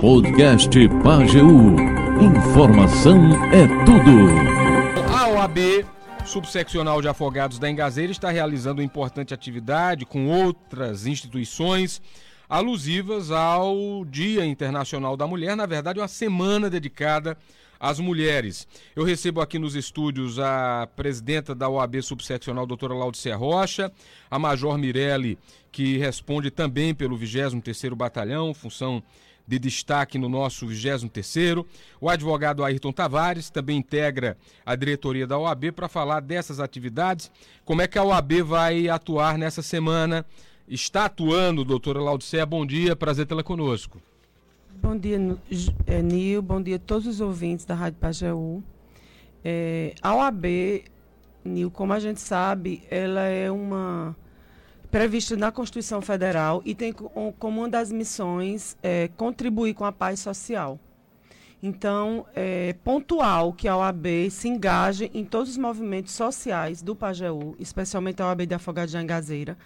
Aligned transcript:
Podcast 0.00 0.70
Pageu. 1.04 1.46
Informação 2.20 3.18
é 3.52 3.66
tudo. 3.84 5.12
A 5.14 5.28
OAB 5.28 5.84
Subseccional 6.24 7.02
de 7.02 7.08
Afogados 7.08 7.58
da 7.58 7.70
Engazeira 7.70 8.10
está 8.10 8.30
realizando 8.30 8.82
importante 8.82 9.34
atividade 9.34 10.06
com 10.06 10.28
outras 10.28 11.06
instituições 11.06 12.00
alusivas 12.48 13.30
ao 13.30 14.06
Dia 14.06 14.46
Internacional 14.46 15.16
da 15.16 15.26
Mulher, 15.26 15.54
na 15.54 15.66
verdade, 15.66 16.00
uma 16.00 16.08
semana 16.08 16.70
dedicada 16.70 17.36
às 17.78 18.00
mulheres. 18.00 18.66
Eu 18.94 19.04
recebo 19.04 19.42
aqui 19.42 19.58
nos 19.58 19.74
estúdios 19.74 20.38
a 20.38 20.88
presidenta 20.96 21.54
da 21.54 21.68
OAB 21.68 22.00
Subseccional, 22.00 22.66
doutora 22.66 22.94
Laudicia 22.94 23.36
Rocha, 23.36 23.92
a 24.30 24.38
Major 24.38 24.78
Mirelli, 24.78 25.38
que 25.70 25.98
responde 25.98 26.50
também 26.50 26.94
pelo 26.94 27.18
23º 27.18 27.94
Batalhão, 27.94 28.54
função 28.54 29.02
de 29.46 29.58
destaque 29.58 30.18
no 30.18 30.28
nosso 30.28 30.66
23º. 30.66 31.64
O 32.00 32.10
advogado 32.10 32.64
Ayrton 32.64 32.92
Tavares 32.92 33.48
também 33.48 33.78
integra 33.78 34.36
a 34.64 34.74
diretoria 34.74 35.26
da 35.26 35.38
OAB 35.38 35.72
para 35.72 35.88
falar 35.88 36.20
dessas 36.20 36.58
atividades, 36.58 37.30
como 37.64 37.82
é 37.82 37.86
que 37.86 37.98
a 37.98 38.04
OAB 38.04 38.42
vai 38.42 38.88
atuar 38.88 39.38
nessa 39.38 39.62
semana. 39.62 40.26
Está 40.68 41.04
atuando, 41.04 41.64
doutora 41.64 42.00
Laudicea, 42.00 42.44
bom 42.44 42.66
dia, 42.66 42.96
prazer 42.96 43.26
tê-la 43.26 43.44
conosco. 43.44 44.02
Bom 44.82 44.96
dia, 44.96 45.18
é, 45.86 46.02
Nil, 46.02 46.42
bom 46.42 46.60
dia 46.60 46.76
a 46.76 46.78
todos 46.78 47.06
os 47.06 47.20
ouvintes 47.20 47.64
da 47.64 47.74
Rádio 47.74 47.98
Pajeú. 48.00 48.62
É, 49.44 49.94
a 50.02 50.14
OAB, 50.14 50.84
Nil, 51.44 51.70
como 51.70 51.92
a 51.92 52.00
gente 52.00 52.20
sabe, 52.20 52.82
ela 52.90 53.22
é 53.22 53.50
uma 53.50 54.14
previsto 54.96 55.36
na 55.36 55.52
Constituição 55.52 56.00
Federal 56.00 56.62
e 56.64 56.74
tem 56.74 56.90
como 56.90 57.60
uma 57.60 57.68
das 57.68 57.92
missões 57.92 58.78
é, 58.82 59.08
contribuir 59.08 59.74
com 59.74 59.84
a 59.84 59.92
paz 59.92 60.20
social. 60.20 60.80
Então, 61.62 62.24
é 62.34 62.74
pontual 62.82 63.52
que 63.52 63.68
a 63.68 63.76
OAB 63.76 64.30
se 64.30 64.48
engaje 64.48 65.10
em 65.12 65.22
todos 65.22 65.50
os 65.50 65.58
movimentos 65.58 66.14
sociais 66.14 66.80
do 66.80 66.96
Pajeú, 66.96 67.54
especialmente 67.58 68.22
a 68.22 68.28
OAB 68.28 68.46
de 68.46 68.54
Afogados 68.54 68.92
de 68.92 68.96
Angazeira, 68.96 69.58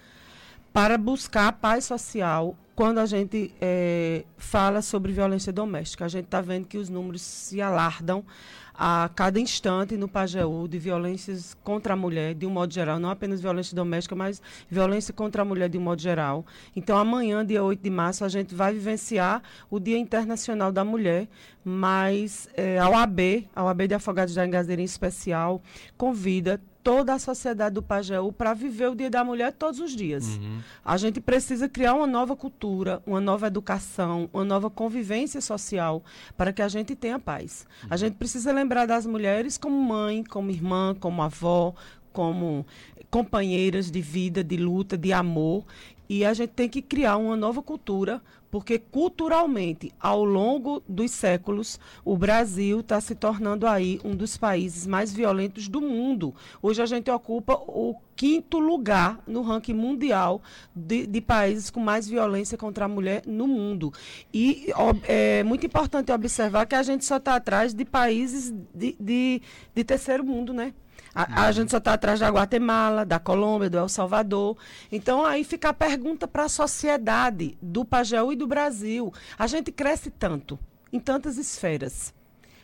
para 0.72 0.98
buscar 0.98 1.46
a 1.46 1.52
paz 1.52 1.84
social 1.84 2.56
quando 2.80 2.96
a 2.96 3.04
gente 3.04 3.52
é, 3.60 4.24
fala 4.38 4.80
sobre 4.80 5.12
violência 5.12 5.52
doméstica. 5.52 6.06
A 6.06 6.08
gente 6.08 6.24
está 6.24 6.40
vendo 6.40 6.66
que 6.66 6.78
os 6.78 6.88
números 6.88 7.20
se 7.20 7.60
alardam 7.60 8.24
a 8.72 9.10
cada 9.14 9.38
instante 9.38 9.98
no 9.98 10.08
Pajeú 10.08 10.66
de 10.66 10.78
violências 10.78 11.54
contra 11.62 11.92
a 11.92 11.96
mulher, 11.96 12.34
de 12.34 12.46
um 12.46 12.50
modo 12.50 12.72
geral, 12.72 12.98
não 12.98 13.10
apenas 13.10 13.38
violência 13.38 13.76
doméstica, 13.76 14.16
mas 14.16 14.40
violência 14.66 15.12
contra 15.12 15.42
a 15.42 15.44
mulher 15.44 15.68
de 15.68 15.76
um 15.76 15.82
modo 15.82 16.00
geral. 16.00 16.46
Então, 16.74 16.96
amanhã, 16.96 17.44
dia 17.44 17.62
8 17.62 17.82
de 17.82 17.90
março, 17.90 18.24
a 18.24 18.30
gente 18.30 18.54
vai 18.54 18.72
vivenciar 18.72 19.42
o 19.68 19.78
Dia 19.78 19.98
Internacional 19.98 20.72
da 20.72 20.82
Mulher, 20.82 21.28
mas 21.62 22.48
é, 22.54 22.78
a 22.78 22.88
OAB, 22.88 23.46
a 23.54 23.62
OAB 23.62 23.88
de 23.88 23.94
Afogados 23.94 24.32
da 24.32 24.46
Engazeira 24.46 24.80
em 24.80 24.86
especial, 24.86 25.60
convida 25.98 26.58
toda 26.82 27.14
a 27.14 27.18
sociedade 27.18 27.74
do 27.74 27.82
Pajeú 27.82 28.32
para 28.32 28.54
viver 28.54 28.88
o 28.90 28.94
Dia 28.94 29.10
da 29.10 29.24
Mulher 29.24 29.52
todos 29.52 29.80
os 29.80 29.94
dias. 29.94 30.26
Uhum. 30.26 30.60
A 30.84 30.96
gente 30.96 31.20
precisa 31.20 31.68
criar 31.68 31.94
uma 31.94 32.06
nova 32.06 32.34
cultura, 32.34 33.02
uma 33.06 33.20
nova 33.20 33.46
educação, 33.46 34.28
uma 34.32 34.44
nova 34.44 34.70
convivência 34.70 35.40
social 35.40 36.02
para 36.36 36.52
que 36.52 36.62
a 36.62 36.68
gente 36.68 36.94
tenha 36.94 37.18
paz. 37.18 37.66
Uhum. 37.82 37.88
A 37.90 37.96
gente 37.96 38.14
precisa 38.14 38.52
lembrar 38.52 38.86
das 38.86 39.06
mulheres 39.06 39.58
como 39.58 39.80
mãe, 39.80 40.24
como 40.24 40.50
irmã, 40.50 40.94
como 40.98 41.22
avó, 41.22 41.74
como 42.12 42.66
companheiras 43.10 43.90
de 43.90 44.00
vida, 44.00 44.44
de 44.44 44.56
luta, 44.56 44.96
de 44.96 45.12
amor. 45.12 45.64
E 46.08 46.24
a 46.24 46.34
gente 46.34 46.50
tem 46.50 46.68
que 46.68 46.82
criar 46.82 47.16
uma 47.16 47.36
nova 47.36 47.62
cultura, 47.62 48.20
porque 48.50 48.80
culturalmente, 48.80 49.92
ao 50.00 50.24
longo 50.24 50.82
dos 50.88 51.12
séculos, 51.12 51.78
o 52.04 52.16
Brasil 52.16 52.80
está 52.80 53.00
se 53.00 53.14
tornando 53.14 53.64
aí 53.64 54.00
um 54.04 54.16
dos 54.16 54.36
países 54.36 54.88
mais 54.88 55.12
violentos 55.12 55.68
do 55.68 55.80
mundo. 55.80 56.34
Hoje 56.60 56.82
a 56.82 56.86
gente 56.86 57.08
ocupa 57.12 57.54
o 57.54 57.94
quinto 58.16 58.58
lugar 58.58 59.22
no 59.24 59.42
ranking 59.42 59.72
mundial 59.72 60.42
de, 60.74 61.06
de 61.06 61.20
países 61.20 61.70
com 61.70 61.78
mais 61.78 62.08
violência 62.08 62.58
contra 62.58 62.86
a 62.86 62.88
mulher 62.88 63.22
no 63.24 63.46
mundo. 63.46 63.92
E 64.34 64.66
é 65.04 65.44
muito 65.44 65.64
importante 65.64 66.10
observar 66.10 66.66
que 66.66 66.74
a 66.74 66.82
gente 66.82 67.04
só 67.04 67.18
está 67.18 67.36
atrás 67.36 67.72
de 67.72 67.84
países 67.84 68.52
de, 68.74 68.96
de, 68.98 69.42
de 69.72 69.84
terceiro 69.84 70.24
mundo, 70.24 70.52
né? 70.52 70.74
A, 71.14 71.42
a 71.42 71.46
uhum. 71.46 71.52
gente 71.52 71.70
só 71.70 71.78
está 71.78 71.94
atrás 71.94 72.20
da 72.20 72.28
Guatemala, 72.28 73.04
da 73.04 73.18
Colômbia, 73.18 73.68
do 73.68 73.78
El 73.78 73.88
Salvador. 73.88 74.56
Então, 74.90 75.24
aí 75.24 75.42
fica 75.44 75.70
a 75.70 75.74
pergunta 75.74 76.28
para 76.28 76.44
a 76.44 76.48
sociedade 76.48 77.58
do 77.60 77.84
Pajeú 77.84 78.32
e 78.32 78.36
do 78.36 78.46
Brasil. 78.46 79.12
A 79.38 79.46
gente 79.46 79.72
cresce 79.72 80.10
tanto, 80.10 80.58
em 80.92 81.00
tantas 81.00 81.36
esferas. 81.36 82.14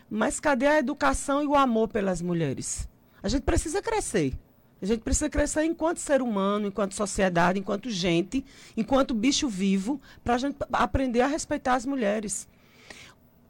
Mas 0.09 0.39
cadê 0.39 0.67
a 0.67 0.79
educação 0.79 1.43
e 1.43 1.47
o 1.47 1.55
amor 1.55 1.89
pelas 1.89 2.21
mulheres? 2.21 2.87
A 3.21 3.27
gente 3.27 3.43
precisa 3.43 3.81
crescer. 3.81 4.33
A 4.81 4.85
gente 4.85 5.01
precisa 5.01 5.29
crescer 5.29 5.63
enquanto 5.63 5.97
ser 5.97 6.21
humano, 6.21 6.67
enquanto 6.67 6.93
sociedade, 6.93 7.59
enquanto 7.59 7.89
gente, 7.89 8.45
enquanto 8.75 9.13
bicho 9.13 9.49
vivo, 9.49 9.99
para 10.23 10.35
a 10.35 10.37
gente 10.37 10.55
aprender 10.71 11.21
a 11.21 11.27
respeitar 11.27 11.73
as 11.73 11.85
mulheres. 11.85 12.47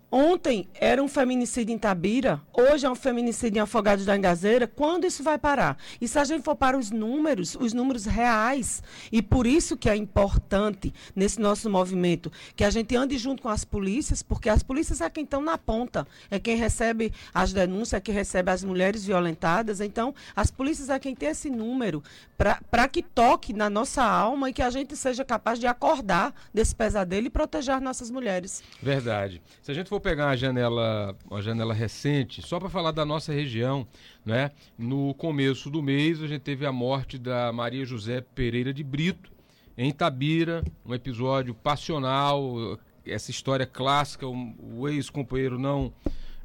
Ontem 0.10 0.70
era 0.74 1.04
um 1.04 1.08
feminicídio 1.10 1.76
em 1.76 1.78
Tabira, 1.78 2.42
hoje 2.54 2.86
é 2.86 2.90
um 2.90 2.96
feminicídio 2.96 3.58
em 3.58 3.62
Afogados 3.62 4.06
da 4.06 4.16
Engazeira. 4.16 4.66
Quando 4.66 5.06
isso 5.06 5.22
vai 5.22 5.38
parar? 5.38 5.78
E 6.00 6.08
se 6.08 6.18
a 6.18 6.24
gente 6.24 6.46
for 6.46 6.56
para 6.56 6.78
os 6.78 6.90
números, 6.90 7.58
os 7.60 7.74
números 7.74 8.06
reais, 8.06 8.82
e 9.12 9.22
por 9.22 9.46
isso 9.46 9.76
que 9.76 9.90
é 9.90 9.98
importante 9.98 10.94
nesse 11.14 11.42
nosso 11.42 11.70
movimento 11.70 12.32
que 12.56 12.64
a 12.64 12.70
gente 12.70 12.96
ande 12.96 13.18
junto 13.18 13.42
com 13.44 13.50
as 13.50 13.66
polícias, 13.66 14.24
porque 14.24 14.48
as 14.50 14.64
polícias 14.64 15.02
é 15.02 15.10
quem 15.10 15.26
estão 15.26 15.42
na 15.42 15.58
ponta, 15.58 16.08
é 16.32 16.40
quem 16.40 16.56
recebe 16.56 17.12
as 17.34 17.52
denúncias, 17.52 17.96
é 17.96 18.00
quem 18.00 18.16
recebe 18.16 18.50
as 18.50 18.64
mulheres 18.64 19.04
violentadas. 19.04 19.82
Então, 19.82 20.16
as 20.34 20.50
polícias 20.50 20.90
é 20.90 20.98
quem 21.00 21.14
tem 21.14 21.30
esse 21.30 21.50
número 21.50 22.02
para 22.38 22.88
que 22.88 23.04
toque 23.04 23.52
na 23.52 23.70
nossa 23.70 24.04
alma 24.04 24.50
e 24.50 24.54
que 24.54 24.62
a 24.62 24.70
gente 24.70 24.96
seja 24.96 25.26
capaz 25.26 25.60
de 25.60 25.68
acordar 25.68 26.34
desse 26.54 26.74
pesadelo 26.74 27.28
e 27.28 27.30
proteger 27.30 27.82
nossas 27.82 28.10
mulheres. 28.10 28.64
Verdade. 28.82 29.42
Se 29.62 29.70
a 29.70 29.74
gente 29.74 29.90
for 29.90 29.97
for 29.98 30.02
pegar 30.02 30.28
uma 30.28 30.38
janela, 30.38 31.16
uma 31.30 31.42
janela 31.42 31.74
recente, 31.74 32.42
só 32.42 32.60
para 32.60 32.70
falar 32.70 32.92
da 32.92 33.04
nossa 33.04 33.34
região, 33.34 33.88
né? 34.24 34.52
No 34.78 35.14
começo 35.16 35.72
do 35.72 35.82
mês 35.82 36.22
a 36.22 36.28
gente 36.28 36.42
teve 36.42 36.66
a 36.68 36.72
morte 36.72 37.18
da 37.18 37.52
Maria 37.52 37.84
José 37.84 38.22
Pereira 38.22 38.72
de 38.72 38.84
Brito 38.84 39.32
em 39.76 39.92
Tabira, 39.92 40.64
um 40.86 40.94
episódio 40.94 41.54
passional, 41.56 42.78
essa 43.06 43.32
história 43.32 43.66
clássica, 43.66 44.28
o, 44.28 44.88
ex-companheiro 44.88 45.58
não 45.58 45.88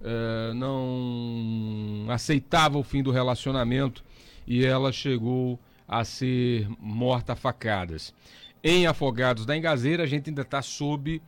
uh, 0.00 0.54
não 0.54 2.06
aceitava 2.10 2.78
o 2.78 2.82
fim 2.82 3.02
do 3.02 3.10
relacionamento 3.10 4.02
e 4.46 4.64
ela 4.64 4.92
chegou 4.92 5.60
a 5.86 6.04
ser 6.04 6.66
morta 6.80 7.34
a 7.34 7.36
facadas. 7.36 8.14
Em 8.64 8.86
Afogados 8.86 9.44
da 9.44 9.54
Engazeira, 9.56 10.04
a 10.04 10.06
gente 10.06 10.30
ainda 10.30 10.42
está 10.42 10.62
sob 10.62 11.20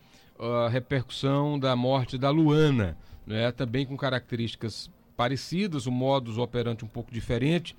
a 0.45 0.69
repercussão 0.69 1.59
da 1.59 1.75
morte 1.75 2.19
da 2.19 2.31
Luana, 2.31 2.97
né? 3.27 3.51
também 3.51 3.87
com 3.87 3.97
características 3.97 4.91
parecidas, 5.17 5.87
o 5.87 5.93
modus 5.93 6.39
operandi 6.39 6.85
um 6.85 6.89
pouco 6.89 7.13
diferente. 7.13 7.77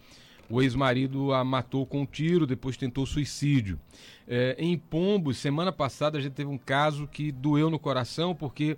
O 0.50 0.62
ex-marido 0.62 1.34
a 1.34 1.44
matou 1.44 1.86
com 1.86 2.02
um 2.02 2.06
tiro, 2.06 2.46
depois 2.46 2.78
tentou 2.78 3.06
suicídio. 3.06 3.80
É, 4.28 4.56
em 4.60 4.78
Pombos, 4.78 5.38
semana 5.38 5.72
passada, 5.72 6.18
a 6.18 6.22
gente 6.22 6.34
teve 6.34 6.50
um 6.50 6.58
caso 6.58 7.08
que 7.08 7.32
doeu 7.32 7.70
no 7.70 7.80
coração, 7.80 8.36
porque, 8.36 8.78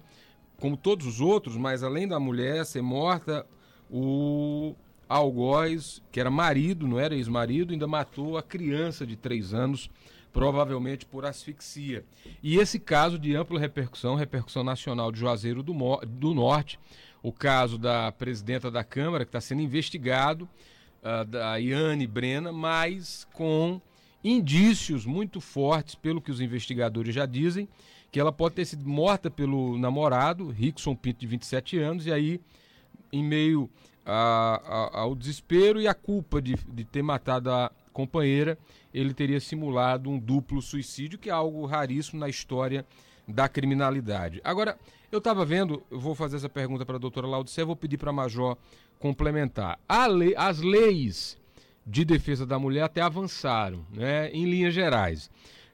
como 0.59 0.77
todos 0.77 1.05
os 1.05 1.19
outros, 1.19 1.57
mas 1.57 1.83
além 1.83 2.07
da 2.07 2.19
mulher 2.19 2.65
ser 2.65 2.81
morta, 2.81 3.45
o 3.89 4.75
algoz, 5.09 6.01
que 6.11 6.19
era 6.19 6.31
marido, 6.31 6.87
não 6.87 6.99
era 6.99 7.15
ex-marido, 7.15 7.73
ainda 7.73 7.87
matou 7.87 8.37
a 8.37 8.43
criança 8.43 9.05
de 9.05 9.15
três 9.15 9.53
anos 9.53 9.89
provavelmente 10.37 11.03
por 11.03 11.25
asfixia. 11.25 12.05
E 12.43 12.57
esse 12.59 12.77
caso 12.77 13.17
de 13.17 13.35
ampla 13.35 13.59
repercussão, 13.59 14.13
repercussão 14.13 14.63
nacional 14.63 15.11
de 15.11 15.19
Juazeiro 15.19 15.63
do, 15.63 15.73
do 16.05 16.31
Norte, 16.31 16.79
o 17.23 17.31
caso 17.31 17.75
da 17.75 18.11
presidenta 18.11 18.69
da 18.69 18.83
Câmara, 18.83 19.25
que 19.25 19.29
está 19.29 19.41
sendo 19.41 19.63
investigado, 19.63 20.47
uh, 21.01 21.25
da 21.25 21.55
Iane 21.55 22.05
Brena, 22.05 22.51
mas 22.51 23.27
com 23.33 23.81
indícios 24.23 25.07
muito 25.07 25.41
fortes, 25.41 25.95
pelo 25.95 26.21
que 26.21 26.29
os 26.29 26.39
investigadores 26.39 27.15
já 27.15 27.25
dizem, 27.25 27.67
que 28.11 28.19
ela 28.19 28.31
pode 28.31 28.53
ter 28.53 28.65
sido 28.65 28.87
morta 28.87 29.31
pelo 29.31 29.75
namorado, 29.79 30.51
Rickson 30.51 30.95
Pinto, 30.95 31.21
de 31.21 31.25
27 31.25 31.79
anos, 31.79 32.05
e 32.05 32.13
aí, 32.13 32.39
em 33.11 33.23
meio 33.23 33.67
a, 34.05 34.61
a, 34.63 34.99
ao 34.99 35.15
desespero 35.15 35.81
e 35.81 35.87
a 35.87 35.95
culpa 35.95 36.39
de, 36.39 36.53
de 36.53 36.83
ter 36.83 37.01
matado 37.01 37.51
a 37.51 37.71
companheira, 37.91 38.55
ele 38.97 39.13
teria 39.13 39.39
simulado 39.39 40.09
um 40.09 40.17
duplo 40.19 40.61
suicídio, 40.61 41.19
que 41.19 41.29
é 41.29 41.33
algo 41.33 41.65
raríssimo 41.65 42.19
na 42.19 42.29
história 42.29 42.85
da 43.27 43.49
criminalidade. 43.49 44.39
Agora, 44.43 44.77
eu 45.11 45.19
estava 45.19 45.45
vendo, 45.45 45.83
eu 45.91 45.99
vou 45.99 46.15
fazer 46.15 46.37
essa 46.37 46.49
pergunta 46.49 46.85
para 46.85 46.95
a 46.95 46.99
doutora 46.99 47.27
Laudicea, 47.27 47.65
vou 47.65 47.75
pedir 47.75 47.97
para 47.97 48.09
a 48.09 48.13
Major 48.13 48.57
complementar. 48.99 49.79
Lei, 50.09 50.33
as 50.35 50.59
leis 50.59 51.37
de 51.85 52.03
defesa 52.03 52.45
da 52.45 52.59
mulher 52.59 52.83
até 52.83 53.01
avançaram, 53.01 53.85
né, 53.93 54.29
em 54.31 54.45
linhas 54.45 54.73
gerais. 54.73 55.29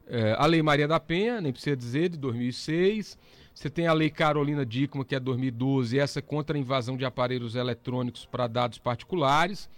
é, 0.07 0.35
a 0.37 0.45
Lei 0.45 0.61
Maria 0.61 0.87
da 0.87 0.99
Penha, 0.99 1.39
nem 1.39 1.51
precisa 1.51 1.75
dizer, 1.75 2.09
de 2.09 2.17
2006. 2.17 3.17
Você 3.53 3.69
tem 3.69 3.87
a 3.87 3.93
Lei 3.93 4.09
Carolina 4.09 4.65
Dickmann, 4.65 5.05
que 5.05 5.15
é 5.15 5.19
2012, 5.19 5.97
essa 5.97 6.21
contra 6.21 6.57
a 6.57 6.59
invasão 6.59 6.97
de 6.97 7.05
aparelhos 7.05 7.55
eletrônicos 7.55 8.25
para 8.25 8.47
dados 8.47 8.77
particulares. 8.77 9.69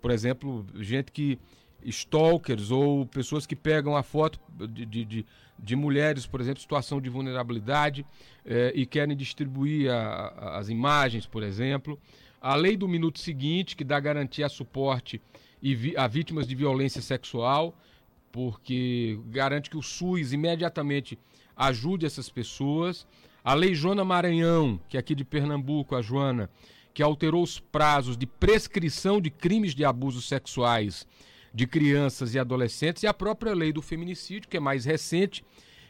Por 0.00 0.10
exemplo, 0.10 0.66
gente 0.76 1.12
que. 1.12 1.38
Stalkers 1.84 2.70
ou 2.70 3.06
pessoas 3.06 3.46
que 3.46 3.56
pegam 3.56 3.96
a 3.96 4.02
foto 4.02 4.40
de, 4.68 4.84
de, 4.84 5.04
de, 5.04 5.26
de 5.58 5.76
mulheres, 5.76 6.26
por 6.26 6.40
exemplo, 6.40 6.60
situação 6.60 7.00
de 7.00 7.08
vulnerabilidade 7.08 8.04
eh, 8.44 8.72
e 8.74 8.84
querem 8.86 9.16
distribuir 9.16 9.90
a, 9.90 9.96
a, 9.96 10.58
as 10.58 10.68
imagens, 10.68 11.26
por 11.26 11.42
exemplo. 11.42 11.98
A 12.40 12.54
lei 12.54 12.76
do 12.76 12.88
minuto 12.88 13.18
seguinte, 13.18 13.76
que 13.76 13.84
dá 13.84 13.98
garantia 13.98 14.46
a 14.46 14.48
suporte 14.48 15.20
e 15.62 15.74
vi, 15.74 15.96
a 15.96 16.06
vítimas 16.06 16.46
de 16.46 16.54
violência 16.54 17.02
sexual, 17.02 17.74
porque 18.30 19.18
garante 19.26 19.70
que 19.70 19.76
o 19.76 19.82
SUS 19.82 20.32
imediatamente 20.32 21.18
ajude 21.56 22.06
essas 22.06 22.28
pessoas. 22.28 23.06
A 23.42 23.54
lei 23.54 23.74
Joana 23.74 24.04
Maranhão, 24.04 24.80
que 24.88 24.96
é 24.96 25.00
aqui 25.00 25.14
de 25.14 25.24
Pernambuco, 25.24 25.96
a 25.96 26.02
Joana, 26.02 26.50
que 26.92 27.02
alterou 27.02 27.42
os 27.42 27.58
prazos 27.58 28.16
de 28.16 28.26
prescrição 28.26 29.20
de 29.20 29.30
crimes 29.30 29.74
de 29.74 29.84
abusos 29.84 30.26
sexuais 30.28 31.06
de 31.58 31.66
crianças 31.66 32.36
e 32.36 32.38
adolescentes, 32.38 33.02
e 33.02 33.08
a 33.08 33.12
própria 33.12 33.52
lei 33.52 33.72
do 33.72 33.82
feminicídio, 33.82 34.48
que 34.48 34.56
é 34.56 34.60
mais 34.60 34.84
recente, 34.84 35.44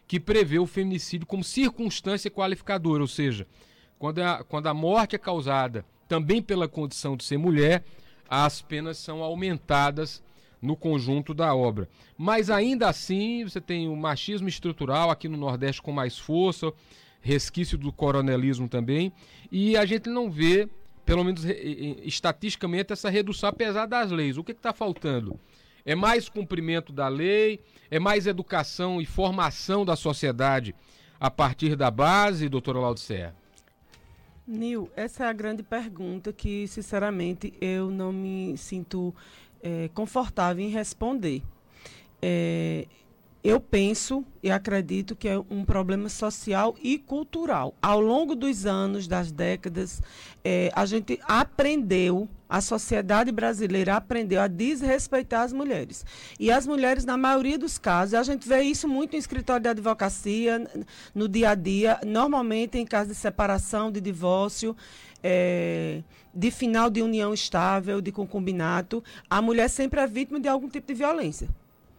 que 0.06 0.18
prevê 0.18 0.58
o 0.58 0.64
feminicídio 0.64 1.26
como 1.26 1.44
circunstância 1.44 2.30
qualificadora, 2.30 3.02
ou 3.02 3.06
seja, 3.06 3.46
quando 3.98 4.20
a, 4.20 4.42
quando 4.44 4.66
a 4.66 4.72
morte 4.72 5.14
é 5.14 5.18
causada 5.18 5.84
também 6.08 6.40
pela 6.40 6.66
condição 6.66 7.18
de 7.18 7.22
ser 7.22 7.36
mulher, 7.36 7.84
as 8.30 8.62
penas 8.62 8.96
são 8.96 9.22
aumentadas 9.22 10.22
no 10.62 10.74
conjunto 10.74 11.34
da 11.34 11.54
obra. 11.54 11.86
Mas 12.16 12.48
ainda 12.48 12.88
assim, 12.88 13.44
você 13.44 13.60
tem 13.60 13.88
o 13.88 13.94
machismo 13.94 14.48
estrutural 14.48 15.10
aqui 15.10 15.28
no 15.28 15.36
Nordeste 15.36 15.82
com 15.82 15.92
mais 15.92 16.16
força, 16.18 16.72
resquício 17.20 17.76
do 17.76 17.92
coronelismo 17.92 18.70
também, 18.70 19.12
e 19.52 19.76
a 19.76 19.84
gente 19.84 20.08
não 20.08 20.30
vê, 20.30 20.66
pelo 21.08 21.24
menos 21.24 21.42
estatisticamente, 22.04 22.92
essa 22.92 23.08
redução, 23.08 23.48
apesar 23.48 23.86
das 23.86 24.10
leis. 24.10 24.36
O 24.36 24.44
que 24.44 24.52
está 24.52 24.74
faltando? 24.74 25.40
É 25.82 25.94
mais 25.94 26.28
cumprimento 26.28 26.92
da 26.92 27.08
lei, 27.08 27.60
é 27.90 27.98
mais 27.98 28.26
educação 28.26 29.00
e 29.00 29.06
formação 29.06 29.86
da 29.86 29.96
sociedade 29.96 30.74
a 31.18 31.30
partir 31.30 31.76
da 31.76 31.90
base, 31.90 32.46
doutora 32.46 32.78
Laudicea? 32.78 33.34
Nil, 34.46 34.90
essa 34.94 35.24
é 35.24 35.28
a 35.28 35.32
grande 35.32 35.62
pergunta 35.62 36.30
que, 36.30 36.68
sinceramente, 36.68 37.54
eu 37.58 37.90
não 37.90 38.12
me 38.12 38.54
sinto 38.58 39.14
é, 39.62 39.88
confortável 39.94 40.62
em 40.62 40.68
responder. 40.68 41.42
É, 42.20 42.86
eu 43.42 43.60
penso 43.60 44.24
e 44.42 44.50
acredito 44.50 45.14
que 45.14 45.28
é 45.28 45.38
um 45.48 45.64
problema 45.64 46.08
social 46.08 46.74
e 46.82 46.98
cultural. 46.98 47.72
Ao 47.80 48.00
longo 48.00 48.34
dos 48.34 48.66
anos, 48.66 49.06
das 49.06 49.30
décadas, 49.30 50.02
é, 50.44 50.70
a 50.74 50.84
gente 50.84 51.20
aprendeu, 51.22 52.28
a 52.48 52.60
sociedade 52.60 53.30
brasileira 53.30 53.96
aprendeu 53.96 54.40
a 54.40 54.48
desrespeitar 54.48 55.42
as 55.42 55.52
mulheres. 55.52 56.04
E 56.38 56.50
as 56.50 56.66
mulheres, 56.66 57.04
na 57.04 57.16
maioria 57.16 57.58
dos 57.58 57.78
casos, 57.78 58.14
a 58.14 58.22
gente 58.22 58.48
vê 58.48 58.62
isso 58.62 58.88
muito 58.88 59.14
em 59.14 59.18
escritório 59.18 59.62
de 59.62 59.68
advocacia, 59.68 60.66
no 61.14 61.28
dia 61.28 61.50
a 61.50 61.54
dia, 61.54 62.00
normalmente 62.04 62.76
em 62.76 62.84
caso 62.84 63.10
de 63.10 63.14
separação, 63.14 63.90
de 63.90 64.00
divórcio. 64.00 64.76
É, 65.20 66.00
de 66.32 66.52
final 66.52 66.88
de 66.88 67.02
união 67.02 67.34
estável, 67.34 68.00
de 68.00 68.12
concubinato, 68.12 69.02
a 69.28 69.42
mulher 69.42 69.68
sempre 69.68 69.98
é 69.98 70.06
vítima 70.06 70.38
de 70.38 70.46
algum 70.46 70.68
tipo 70.68 70.86
de 70.86 70.94
violência. 70.94 71.48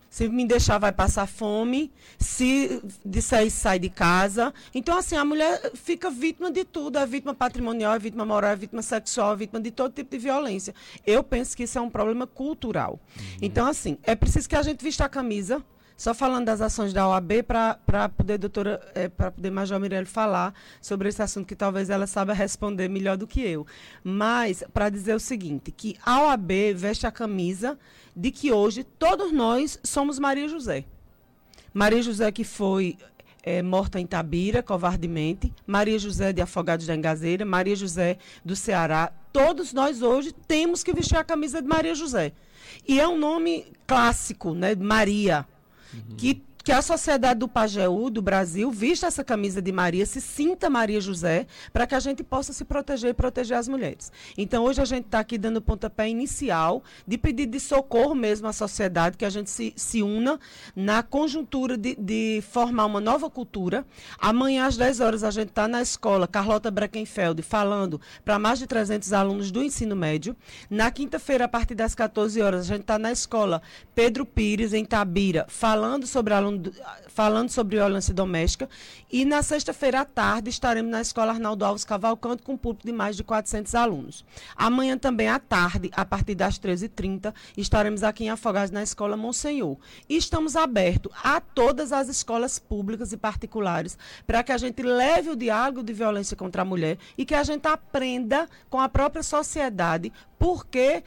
Se 0.10 0.28
me 0.28 0.46
deixar, 0.46 0.78
vai 0.78 0.92
passar 0.92 1.28
fome. 1.28 1.92
Se 2.18 2.82
disser 3.06 3.50
sai 3.52 3.80
de 3.80 3.90
casa. 3.90 4.54
Então, 4.74 4.98
assim, 4.98 5.16
a 5.16 5.24
mulher 5.24 5.72
fica 5.76 6.10
vítima 6.10 6.52
de 6.52 6.66
tudo. 6.66 6.98
É 6.98 7.06
vítima 7.06 7.34
patrimonial, 7.34 7.94
é 7.94 8.00
vítima 8.00 8.26
moral, 8.26 8.52
é 8.52 8.56
vítima 8.56 8.82
sexual, 8.82 9.34
é 9.34 9.36
vítima 9.36 9.60
de 9.60 9.72
todo 9.72 9.94
tipo 9.94 10.10
de 10.12 10.18
violência. 10.18 10.74
Eu 11.06 11.24
penso 11.24 11.56
que 11.56 11.64
isso 11.64 11.78
é 11.78 11.82
um 11.82 11.90
problema 11.90 12.26
cultural. 12.26 13.00
Uhum. 13.18 13.38
Então, 13.42 13.68
assim, 13.68 13.98
é 14.04 14.16
preciso 14.16 14.50
que 14.50 14.56
a 14.56 14.62
gente 14.64 14.84
vista 14.84 15.06
a 15.06 15.10
camisa. 15.10 15.64
Só 16.00 16.14
falando 16.14 16.46
das 16.46 16.62
ações 16.62 16.94
da 16.94 17.10
OAB, 17.10 17.44
para 17.44 18.08
poder, 18.08 18.38
doutora, 18.38 18.80
é, 18.96 19.10
para 19.10 19.32
poder 19.32 19.52
Major 19.52 19.78
Mirelle 19.82 20.06
falar 20.06 20.54
sobre 20.80 21.10
esse 21.10 21.22
assunto 21.22 21.46
que 21.46 21.58
talvez 21.58 21.90
ela 21.90 22.08
saiba 22.08 22.32
responder 22.32 22.88
melhor 22.88 23.18
do 23.18 23.28
que 23.28 23.42
eu. 23.42 23.68
Mas, 24.02 24.64
para 24.74 24.90
dizer 24.90 25.14
o 25.14 25.20
seguinte, 25.20 25.72
que 25.72 25.98
a 26.06 26.22
OAB 26.22 26.74
veste 26.74 27.06
a 27.06 27.12
camisa 27.12 27.78
de 28.16 28.32
que 28.32 28.50
hoje 28.50 28.86
todos 28.86 29.34
nós 29.34 29.78
somos 29.84 30.18
Maria 30.20 30.48
José. 30.48 30.86
Maria 31.74 32.02
José 32.02 32.32
que 32.32 32.46
foi 32.46 32.98
é, 33.44 33.62
morta 33.62 34.00
em 34.00 34.08
Tabira, 34.08 34.64
covardemente, 34.64 35.54
Maria 35.68 36.00
José 36.00 36.32
de 36.32 36.42
Afogados 36.42 36.88
da 36.88 36.96
Engazeira, 36.96 37.44
Maria 37.44 37.76
José 37.76 38.20
do 38.46 38.56
Ceará. 38.56 39.12
Todos 39.34 39.74
nós 39.74 40.02
hoje 40.02 40.32
temos 40.48 40.82
que 40.82 40.94
vestir 40.94 41.18
a 41.18 41.26
camisa 41.26 41.62
de 41.62 41.68
Maria 41.68 41.94
José. 41.94 42.32
E 42.88 43.02
é 43.02 43.06
um 43.06 43.18
nome 43.18 43.66
clássico, 43.86 44.54
né? 44.54 44.74
Maria, 44.76 45.46
uhum. 45.94 46.16
que 46.18 46.42
que 46.70 46.74
a 46.74 46.84
sociedade 46.84 47.40
do 47.40 47.48
Pajeú, 47.48 48.12
do 48.12 48.22
Brasil, 48.22 48.70
vista 48.70 49.08
essa 49.08 49.24
camisa 49.24 49.60
de 49.60 49.72
Maria, 49.72 50.06
se 50.06 50.22
sinta 50.22 50.70
Maria 50.70 51.02
José, 51.02 51.48
para 51.74 51.88
que 51.88 51.96
a 51.96 52.00
gente 52.00 52.24
possa 52.24 52.54
se 52.54 52.64
proteger 52.64 53.10
e 53.10 53.14
proteger 53.16 53.58
as 53.58 53.68
mulheres. 53.68 54.12
Então, 54.38 54.66
hoje 54.66 54.80
a 54.80 54.86
gente 54.86 55.06
está 55.06 55.18
aqui 55.18 55.36
dando 55.36 55.58
o 55.58 55.62
pontapé 55.64 56.08
inicial 56.08 56.84
de 57.08 57.18
pedido 57.18 57.54
de 57.54 57.60
socorro 57.60 58.14
mesmo 58.14 58.48
à 58.48 58.54
sociedade, 58.54 59.18
que 59.18 59.26
a 59.26 59.32
gente 59.32 59.50
se, 59.50 59.74
se 59.76 60.04
una 60.04 60.40
na 60.76 61.02
conjuntura 61.02 61.76
de, 61.76 61.96
de 61.96 62.44
formar 62.52 62.86
uma 62.86 63.02
nova 63.02 63.32
cultura. 63.32 63.84
Amanhã, 64.20 64.68
às 64.68 64.78
10 64.78 65.00
horas, 65.00 65.24
a 65.24 65.32
gente 65.32 65.50
está 65.50 65.68
na 65.68 65.82
escola 65.82 66.28
Carlota 66.28 66.70
Breckenfeld, 66.70 67.42
falando 67.42 68.00
para 68.24 68.38
mais 68.38 68.60
de 68.60 68.68
300 68.68 69.12
alunos 69.12 69.50
do 69.50 69.64
ensino 69.64 69.96
médio. 69.96 70.36
Na 70.70 70.92
quinta-feira, 70.92 71.46
a 71.46 71.48
partir 71.48 71.74
das 71.74 71.96
14 71.96 72.40
horas, 72.44 72.62
a 72.62 72.68
gente 72.76 72.82
está 72.82 73.00
na 73.00 73.12
escola 73.12 73.60
Pedro 73.96 74.24
Pires, 74.24 74.72
em 74.72 74.86
Tabira, 74.86 75.48
falando 75.50 76.06
sobre 76.06 76.36
alunos 76.36 76.59
falando 77.08 77.50
sobre 77.50 77.78
violência 77.78 78.14
doméstica. 78.14 78.70
E 79.12 79.26
na 79.26 79.42
sexta-feira 79.42 80.02
à 80.02 80.06
tarde 80.06 80.50
estaremos 80.50 80.92
na 80.92 81.02
Escola 81.02 81.32
Arnaldo 81.32 81.66
Alves 81.66 81.84
Cavalcante 81.84 82.44
com 82.44 82.54
um 82.54 82.58
público 82.58 82.86
de 82.86 82.94
mais 82.94 83.16
de 83.16 83.24
400 83.24 83.76
alunos. 83.76 84.26
Amanhã 84.56 84.98
também 84.98 85.28
à 85.28 85.40
tarde, 85.40 85.90
a 85.94 86.06
partir 86.06 86.36
das 86.36 86.60
13h30, 86.60 87.34
estaremos 87.58 88.04
aqui 88.04 88.26
em 88.26 88.30
Afogados 88.30 88.72
na 88.72 88.84
Escola 88.84 89.18
Monsenhor. 89.18 89.78
E 90.08 90.16
estamos 90.16 90.56
abertos 90.56 91.12
a 91.24 91.40
todas 91.40 91.92
as 91.92 92.08
escolas 92.10 92.60
públicas 92.60 93.12
e 93.12 93.18
particulares 93.18 93.98
para 94.26 94.44
que 94.44 94.52
a 94.52 94.58
gente 94.58 94.82
leve 94.82 95.30
o 95.30 95.36
diálogo 95.36 95.84
de 95.84 95.94
violência 95.94 96.36
contra 96.36 96.62
a 96.62 96.66
mulher 96.66 96.98
e 97.18 97.26
que 97.26 97.36
a 97.36 97.44
gente 97.44 97.68
aprenda 97.68 98.48
com 98.70 98.80
a 98.80 98.90
própria 98.90 99.24
sociedade 99.24 100.12
porque 100.38 101.04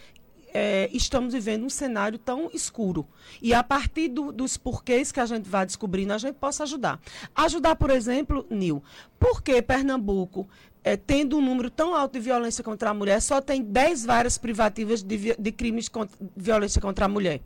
é, 0.52 0.88
estamos 0.92 1.32
vivendo 1.32 1.64
um 1.64 1.71
cenário 1.71 2.18
tão 2.18 2.50
escuro. 2.52 3.06
E 3.40 3.54
a 3.54 3.62
partir 3.62 4.09
do, 4.09 4.30
dos 4.30 4.56
porquês 4.56 5.11
que 5.11 5.21
a 5.21 5.26
gente 5.26 5.49
vai 5.49 5.64
descobrindo, 5.64 6.12
a 6.12 6.18
gente 6.18 6.37
possa 6.37 6.64
ajudar. 6.64 7.00
Ajudar, 7.35 7.76
por 7.76 7.90
exemplo, 7.90 8.47
Nil, 8.50 8.82
por 9.18 9.42
que 9.42 9.61
Pernambuco 9.62 10.49
é, 10.85 10.97
tendo 10.97 11.37
um 11.37 11.41
número 11.41 11.71
tão 11.71 11.95
alto 11.95 12.15
de 12.15 12.21
violência 12.21 12.62
contra 12.62 12.91
a 12.91 12.95
mulher, 12.95 13.21
só 13.21 13.41
tem 13.41 13.62
10 13.62 14.05
varas 14.05 14.39
privativas 14.39 15.03
de, 15.03 15.35
de 15.39 15.53
crimes 15.53 15.89
de 15.89 16.09
violência 16.37 16.81
contra 16.81 17.05
a 17.05 17.09
mulher. 17.09 17.41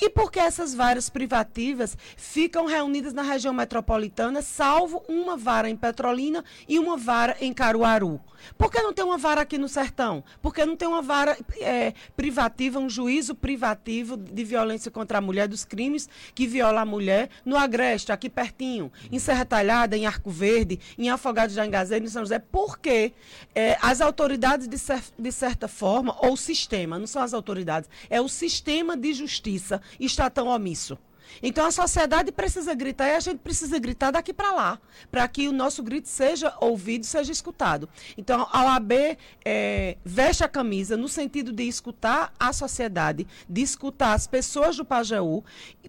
E 0.00 0.08
por 0.08 0.32
que 0.32 0.40
essas 0.40 0.74
varas 0.74 1.10
privativas 1.10 1.96
ficam 2.16 2.66
reunidas 2.66 3.12
na 3.12 3.22
região 3.22 3.52
metropolitana, 3.52 4.40
salvo 4.40 5.02
uma 5.08 5.36
vara 5.36 5.68
em 5.68 5.76
Petrolina 5.76 6.44
e 6.68 6.78
uma 6.78 6.96
vara 6.96 7.36
em 7.40 7.52
Caruaru? 7.52 8.20
Por 8.56 8.70
que 8.70 8.80
não 8.80 8.92
tem 8.92 9.04
uma 9.04 9.18
vara 9.18 9.42
aqui 9.42 9.58
no 9.58 9.68
Sertão? 9.68 10.22
Por 10.40 10.54
que 10.54 10.64
não 10.64 10.76
tem 10.76 10.86
uma 10.88 11.02
vara 11.02 11.36
é, 11.60 11.92
privativa, 12.16 12.78
um 12.78 12.88
juízo 12.88 13.34
privativo 13.34 14.16
de 14.16 14.44
violência 14.44 14.90
contra 14.90 15.18
a 15.18 15.20
mulher, 15.20 15.48
dos 15.48 15.64
crimes 15.64 16.08
que 16.34 16.46
viola 16.46 16.82
a 16.82 16.84
mulher, 16.84 17.28
no 17.44 17.56
Agreste, 17.56 18.12
aqui 18.12 18.30
pertinho, 18.30 18.92
em 19.10 19.18
Serra 19.18 19.44
Talhada, 19.44 19.96
em 19.96 20.06
Arco 20.06 20.30
Verde, 20.30 20.78
em 20.96 21.10
Afogados 21.10 21.54
da 21.54 21.66
Engazeira, 21.66 22.04
em 22.04 22.08
São 22.08 22.22
José? 22.22 22.38
Por 22.38 22.77
porque 22.78 23.12
é, 23.54 23.76
as 23.82 24.00
autoridades, 24.00 24.68
de, 24.68 24.78
cer 24.78 25.02
de 25.18 25.32
certa 25.32 25.66
forma, 25.66 26.16
ou 26.20 26.32
o 26.34 26.36
sistema, 26.36 26.98
não 26.98 27.06
são 27.06 27.20
as 27.20 27.34
autoridades, 27.34 27.90
é 28.08 28.20
o 28.20 28.28
sistema 28.28 28.96
de 28.96 29.12
justiça 29.12 29.82
está 29.98 30.30
tão 30.30 30.46
omisso. 30.46 30.96
Então 31.42 31.66
a 31.66 31.70
sociedade 31.70 32.32
precisa 32.32 32.74
gritar 32.74 33.08
e 33.08 33.14
a 33.14 33.20
gente 33.20 33.38
precisa 33.40 33.78
gritar 33.78 34.10
daqui 34.10 34.32
para 34.32 34.52
lá, 34.52 34.80
para 35.10 35.26
que 35.28 35.46
o 35.48 35.52
nosso 35.52 35.82
grito 35.82 36.08
seja 36.08 36.54
ouvido, 36.60 37.04
seja 37.04 37.30
escutado. 37.30 37.88
Então 38.16 38.46
a 38.50 38.64
OAB 38.64 39.18
é, 39.44 39.96
veste 40.04 40.42
a 40.42 40.48
camisa 40.48 40.96
no 40.96 41.08
sentido 41.08 41.52
de 41.52 41.64
escutar 41.64 42.32
a 42.38 42.52
sociedade, 42.52 43.26
de 43.48 43.60
escutar 43.60 44.14
as 44.14 44.26
pessoas 44.26 44.76
do 44.76 44.84
Pajeú, 44.84 45.44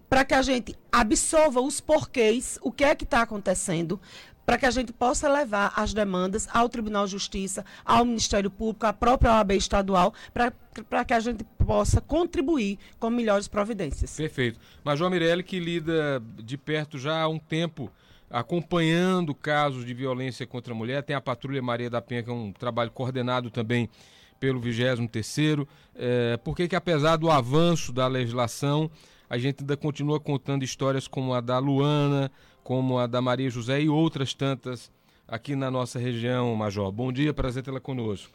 para 0.08 0.24
que 0.24 0.34
a 0.34 0.42
gente 0.42 0.76
absorva 0.92 1.60
os 1.60 1.80
porquês, 1.80 2.58
o 2.62 2.70
que 2.70 2.84
é 2.84 2.94
que 2.94 3.04
está 3.04 3.22
acontecendo, 3.22 4.00
para 4.44 4.58
que 4.58 4.66
a 4.66 4.70
gente 4.70 4.92
possa 4.92 5.28
levar 5.28 5.72
as 5.76 5.94
demandas 5.94 6.48
ao 6.52 6.68
Tribunal 6.68 7.04
de 7.06 7.12
Justiça, 7.12 7.64
ao 7.84 8.04
Ministério 8.04 8.50
Público, 8.50 8.86
à 8.86 8.92
própria 8.92 9.32
OAB 9.32 9.52
estadual, 9.52 10.12
para 10.32 11.04
que 11.04 11.14
a 11.14 11.20
gente 11.20 11.44
possa 11.64 12.00
contribuir 12.00 12.78
com 12.98 13.10
melhores 13.10 13.46
providências. 13.46 14.16
Perfeito. 14.16 14.58
Major 14.84 15.10
Mirelli, 15.10 15.42
que 15.42 15.60
lida 15.60 16.22
de 16.42 16.56
perto 16.56 16.98
já 16.98 17.22
há 17.22 17.28
um 17.28 17.38
tempo 17.38 17.90
acompanhando 18.30 19.34
casos 19.34 19.84
de 19.84 19.92
violência 19.92 20.46
contra 20.46 20.72
a 20.72 20.76
mulher, 20.76 21.02
tem 21.02 21.16
a 21.16 21.20
Patrulha 21.20 21.60
Maria 21.60 21.90
da 21.90 22.00
Penha, 22.00 22.22
que 22.22 22.30
é 22.30 22.32
um 22.32 22.52
trabalho 22.52 22.90
coordenado 22.92 23.50
também 23.50 23.90
pelo 24.38 24.60
23º, 24.60 25.66
é, 25.94 26.36
porque 26.38 26.66
que 26.66 26.76
apesar 26.76 27.16
do 27.16 27.30
avanço 27.30 27.92
da 27.92 28.06
legislação, 28.06 28.90
a 29.28 29.36
gente 29.36 29.60
ainda 29.60 29.76
continua 29.76 30.18
contando 30.18 30.64
histórias 30.64 31.06
como 31.06 31.34
a 31.34 31.40
da 31.40 31.58
Luana, 31.58 32.30
como 32.62 32.98
a 32.98 33.06
da 33.06 33.20
Maria 33.20 33.50
José 33.50 33.82
e 33.82 33.88
outras 33.88 34.34
tantas 34.34 34.90
aqui 35.26 35.54
na 35.54 35.70
nossa 35.70 35.98
região, 35.98 36.54
Major. 36.54 36.90
Bom 36.90 37.12
dia, 37.12 37.32
prazer 37.32 37.62
tê-la 37.62 37.80
conosco. 37.80 38.32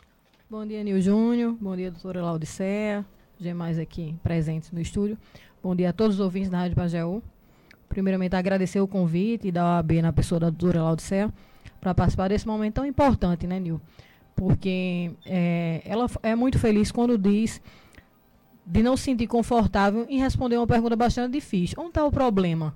Bom 0.50 0.65
dia, 0.65 0.84
Nil 0.84 1.01
Júnior. 1.01 1.55
Bom 1.60 1.75
dia, 1.75 1.91
doutora 1.91 2.22
Laudicea. 2.22 3.05
Demais 3.39 3.77
aqui 3.77 4.15
presentes 4.24 4.72
no 4.72 4.79
estúdio. 4.79 5.17
Bom 5.62 5.75
dia 5.75 5.89
a 5.89 5.94
todos 5.94 6.15
os 6.15 6.22
ouvintes 6.22 6.50
da 6.50 6.60
Rádio 6.60 6.75
Pajeú. 6.75 7.22
Primeiramente, 7.89 8.36
agradecer 8.36 8.79
o 8.79 8.88
convite 8.88 9.51
da 9.51 9.77
OAB 9.77 10.01
na 10.01 10.13
pessoa 10.13 10.39
da 10.39 10.50
doutora 10.50 10.84
Laudicea 10.84 11.34
para 11.82 11.94
participar 11.94 12.29
desse 12.29 12.48
momento 12.48 12.75
tão 12.75 12.86
importante, 12.86 13.46
né, 13.46 13.60
Nil? 13.60 13.82
Porque 14.36 15.12
é, 15.25 15.82
ela 15.86 16.08
é 16.24 16.36
muito 16.36 16.60
feliz 16.60 16.91
quando 16.91 17.17
diz 17.17 17.62
de 18.65 18.82
não 18.82 18.98
se 18.98 19.03
sentir 19.03 19.27
confortável 19.27 20.05
em 20.10 20.20
responder 20.20 20.58
uma 20.58 20.67
pergunta 20.67 20.96
bastante 20.96 21.34
difícil. 21.34 21.77
Onde 21.79 21.89
está 21.89 22.05
o 22.05 22.12
problema? 22.12 22.75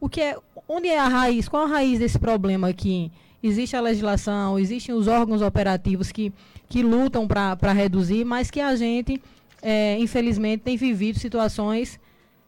O 0.00 0.08
que 0.08 0.20
é, 0.20 0.36
onde 0.68 0.88
é 0.88 0.98
a 0.98 1.08
raiz? 1.08 1.48
Qual 1.48 1.64
a 1.64 1.66
raiz 1.66 1.98
desse 1.98 2.18
problema 2.18 2.68
aqui? 2.68 3.10
Existe 3.42 3.76
a 3.76 3.80
legislação, 3.80 4.58
existem 4.58 4.94
os 4.94 5.06
órgãos 5.08 5.42
operativos 5.42 6.10
que, 6.10 6.32
que 6.68 6.82
lutam 6.82 7.26
para 7.26 7.72
reduzir, 7.72 8.24
mas 8.24 8.50
que 8.50 8.60
a 8.60 8.74
gente, 8.76 9.20
é, 9.62 9.98
infelizmente, 9.98 10.62
tem 10.62 10.76
vivido 10.76 11.18
situações 11.18 11.98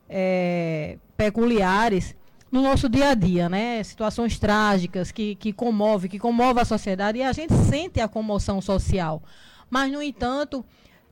é, 0.08 0.98
peculiares 1.16 2.16
no 2.50 2.62
nosso 2.62 2.88
dia 2.88 3.10
a 3.10 3.14
dia, 3.14 3.48
né? 3.48 3.82
Situações 3.82 4.38
trágicas 4.38 5.12
que, 5.12 5.34
que 5.36 5.52
comove, 5.52 6.08
que 6.08 6.18
comove 6.18 6.60
a 6.60 6.64
sociedade 6.64 7.18
e 7.18 7.22
a 7.22 7.32
gente 7.32 7.54
sente 7.54 8.00
a 8.00 8.08
comoção 8.08 8.60
social. 8.60 9.22
Mas, 9.70 9.92
no 9.92 10.02
entanto, 10.02 10.64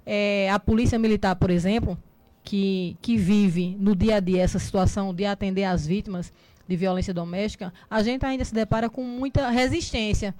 é, 0.04 0.50
a 0.50 0.58
polícia 0.58 0.98
militar, 0.98 1.36
por 1.36 1.50
exemplo, 1.50 1.98
que, 2.46 2.96
que 3.02 3.16
vive 3.16 3.76
no 3.80 3.96
dia 3.96 4.16
a 4.16 4.20
dia 4.20 4.40
essa 4.40 4.60
situação 4.60 5.12
de 5.12 5.24
atender 5.24 5.64
as 5.64 5.84
vítimas 5.84 6.32
de 6.66 6.76
violência 6.76 7.12
doméstica, 7.12 7.74
a 7.90 8.00
gente 8.04 8.24
ainda 8.24 8.44
se 8.44 8.54
depara 8.54 8.88
com 8.88 9.02
muita 9.02 9.50
resistência 9.50 10.32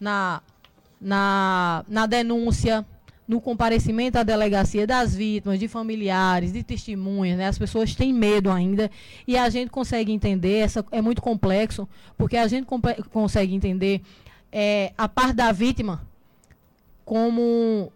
na, 0.00 0.40
na, 0.98 1.84
na 1.86 2.06
denúncia, 2.06 2.84
no 3.28 3.42
comparecimento 3.42 4.16
à 4.16 4.22
delegacia 4.22 4.86
das 4.86 5.14
vítimas, 5.14 5.58
de 5.58 5.68
familiares, 5.68 6.50
de 6.50 6.62
testemunhas, 6.62 7.36
né? 7.36 7.46
As 7.46 7.58
pessoas 7.58 7.94
têm 7.94 8.10
medo 8.12 8.50
ainda 8.50 8.90
e 9.28 9.36
a 9.36 9.48
gente 9.50 9.70
consegue 9.70 10.10
entender, 10.10 10.60
essa 10.60 10.82
é 10.90 11.02
muito 11.02 11.20
complexo, 11.20 11.86
porque 12.16 12.38
a 12.38 12.48
gente 12.48 12.66
consegue 13.10 13.54
entender 13.54 14.00
é, 14.50 14.94
a 14.96 15.06
parte 15.06 15.34
da 15.34 15.52
vítima 15.52 16.08
como 17.04 17.92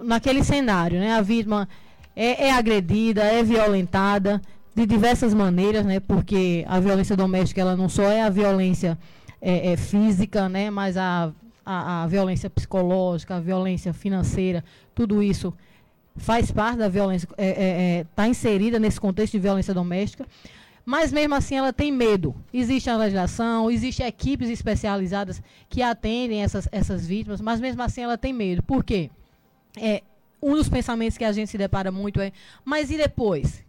naquele 0.00 0.44
cenário, 0.44 1.00
né? 1.00 1.14
A 1.14 1.20
vítima 1.20 1.68
é, 2.14 2.48
é, 2.48 2.52
agredida, 2.52 3.22
é 3.22 3.42
violentada 3.42 4.40
de 4.74 4.86
diversas 4.86 5.34
maneiras, 5.34 5.84
né? 5.84 6.00
Porque 6.00 6.64
a 6.68 6.80
violência 6.80 7.16
doméstica 7.16 7.60
ela 7.60 7.76
não 7.76 7.88
só 7.88 8.04
é 8.04 8.22
a 8.22 8.30
violência 8.30 8.98
é, 9.40 9.72
é 9.72 9.76
física, 9.76 10.48
né? 10.48 10.70
Mas 10.70 10.96
a, 10.96 11.32
a, 11.64 12.04
a, 12.04 12.06
violência 12.06 12.48
psicológica, 12.48 13.36
a 13.36 13.40
violência 13.40 13.92
financeira, 13.92 14.64
tudo 14.94 15.22
isso 15.22 15.54
faz 16.16 16.50
parte 16.50 16.78
da 16.78 16.88
violência, 16.88 17.26
está 17.26 17.42
é, 17.42 17.48
é, 17.48 17.98
é 18.00 18.06
tá 18.14 18.28
inserida 18.28 18.78
nesse 18.78 19.00
contexto 19.00 19.32
de 19.32 19.38
violência 19.38 19.72
doméstica. 19.72 20.26
Mas 20.84 21.12
mesmo 21.12 21.34
assim 21.34 21.56
ela 21.56 21.72
tem 21.72 21.92
medo. 21.92 22.34
Existe 22.52 22.90
a 22.90 22.96
legislação, 22.96 23.70
existem 23.70 24.06
equipes 24.06 24.48
especializadas 24.48 25.42
que 25.68 25.82
atendem 25.82 26.42
essas, 26.42 26.68
essas 26.72 27.06
vítimas, 27.06 27.40
mas 27.40 27.60
mesmo 27.60 27.82
assim 27.82 28.02
ela 28.02 28.18
tem 28.18 28.32
medo. 28.32 28.62
Por 28.62 28.82
quê? 28.82 29.10
É, 29.76 30.02
um 30.42 30.54
dos 30.54 30.68
pensamentos 30.68 31.18
que 31.18 31.24
a 31.24 31.32
gente 31.32 31.50
se 31.50 31.58
depara 31.58 31.90
muito 31.90 32.20
é: 32.20 32.32
mas 32.64 32.90
e 32.90 32.96
depois? 32.96 33.64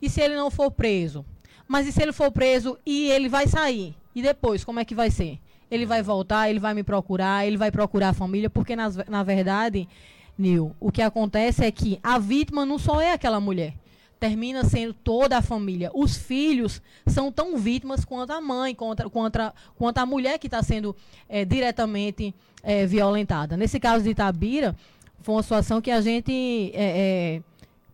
E 0.00 0.08
se 0.08 0.20
ele 0.20 0.34
não 0.34 0.50
for 0.50 0.70
preso? 0.70 1.24
Mas 1.68 1.86
e 1.86 1.92
se 1.92 2.02
ele 2.02 2.12
for 2.12 2.30
preso 2.30 2.78
e 2.84 3.10
ele 3.10 3.28
vai 3.28 3.46
sair? 3.46 3.94
E 4.14 4.22
depois, 4.22 4.64
como 4.64 4.80
é 4.80 4.84
que 4.84 4.94
vai 4.94 5.10
ser? 5.10 5.38
Ele 5.70 5.86
vai 5.86 6.02
voltar, 6.02 6.50
ele 6.50 6.58
vai 6.58 6.74
me 6.74 6.82
procurar, 6.82 7.46
ele 7.46 7.56
vai 7.56 7.70
procurar 7.70 8.08
a 8.08 8.14
família, 8.14 8.50
porque 8.50 8.74
na, 8.74 8.90
na 9.08 9.22
verdade, 9.22 9.88
Nil, 10.36 10.74
o 10.80 10.90
que 10.90 11.00
acontece 11.00 11.64
é 11.64 11.70
que 11.70 12.00
a 12.02 12.18
vítima 12.18 12.66
não 12.66 12.78
só 12.78 13.00
é 13.00 13.12
aquela 13.12 13.38
mulher 13.38 13.74
termina 14.20 14.62
sendo 14.64 14.92
toda 14.92 15.38
a 15.38 15.42
família. 15.42 15.90
Os 15.94 16.14
filhos 16.14 16.82
são 17.06 17.32
tão 17.32 17.56
vítimas 17.56 18.04
quanto 18.04 18.32
a 18.32 18.40
mãe, 18.40 18.74
quanto, 18.74 19.08
quanto, 19.08 19.36
a, 19.36 19.54
quanto 19.76 19.96
a 19.96 20.04
mulher 20.04 20.38
que 20.38 20.46
está 20.46 20.62
sendo 20.62 20.94
é, 21.26 21.42
diretamente 21.42 22.34
é, 22.62 22.84
violentada. 22.84 23.56
Nesse 23.56 23.80
caso 23.80 24.04
de 24.04 24.10
Itabira, 24.10 24.76
foi 25.20 25.34
uma 25.34 25.42
situação 25.42 25.80
que 25.80 25.90
a 25.90 26.00
gente, 26.00 26.32
é, 26.74 27.38
é, 27.38 27.42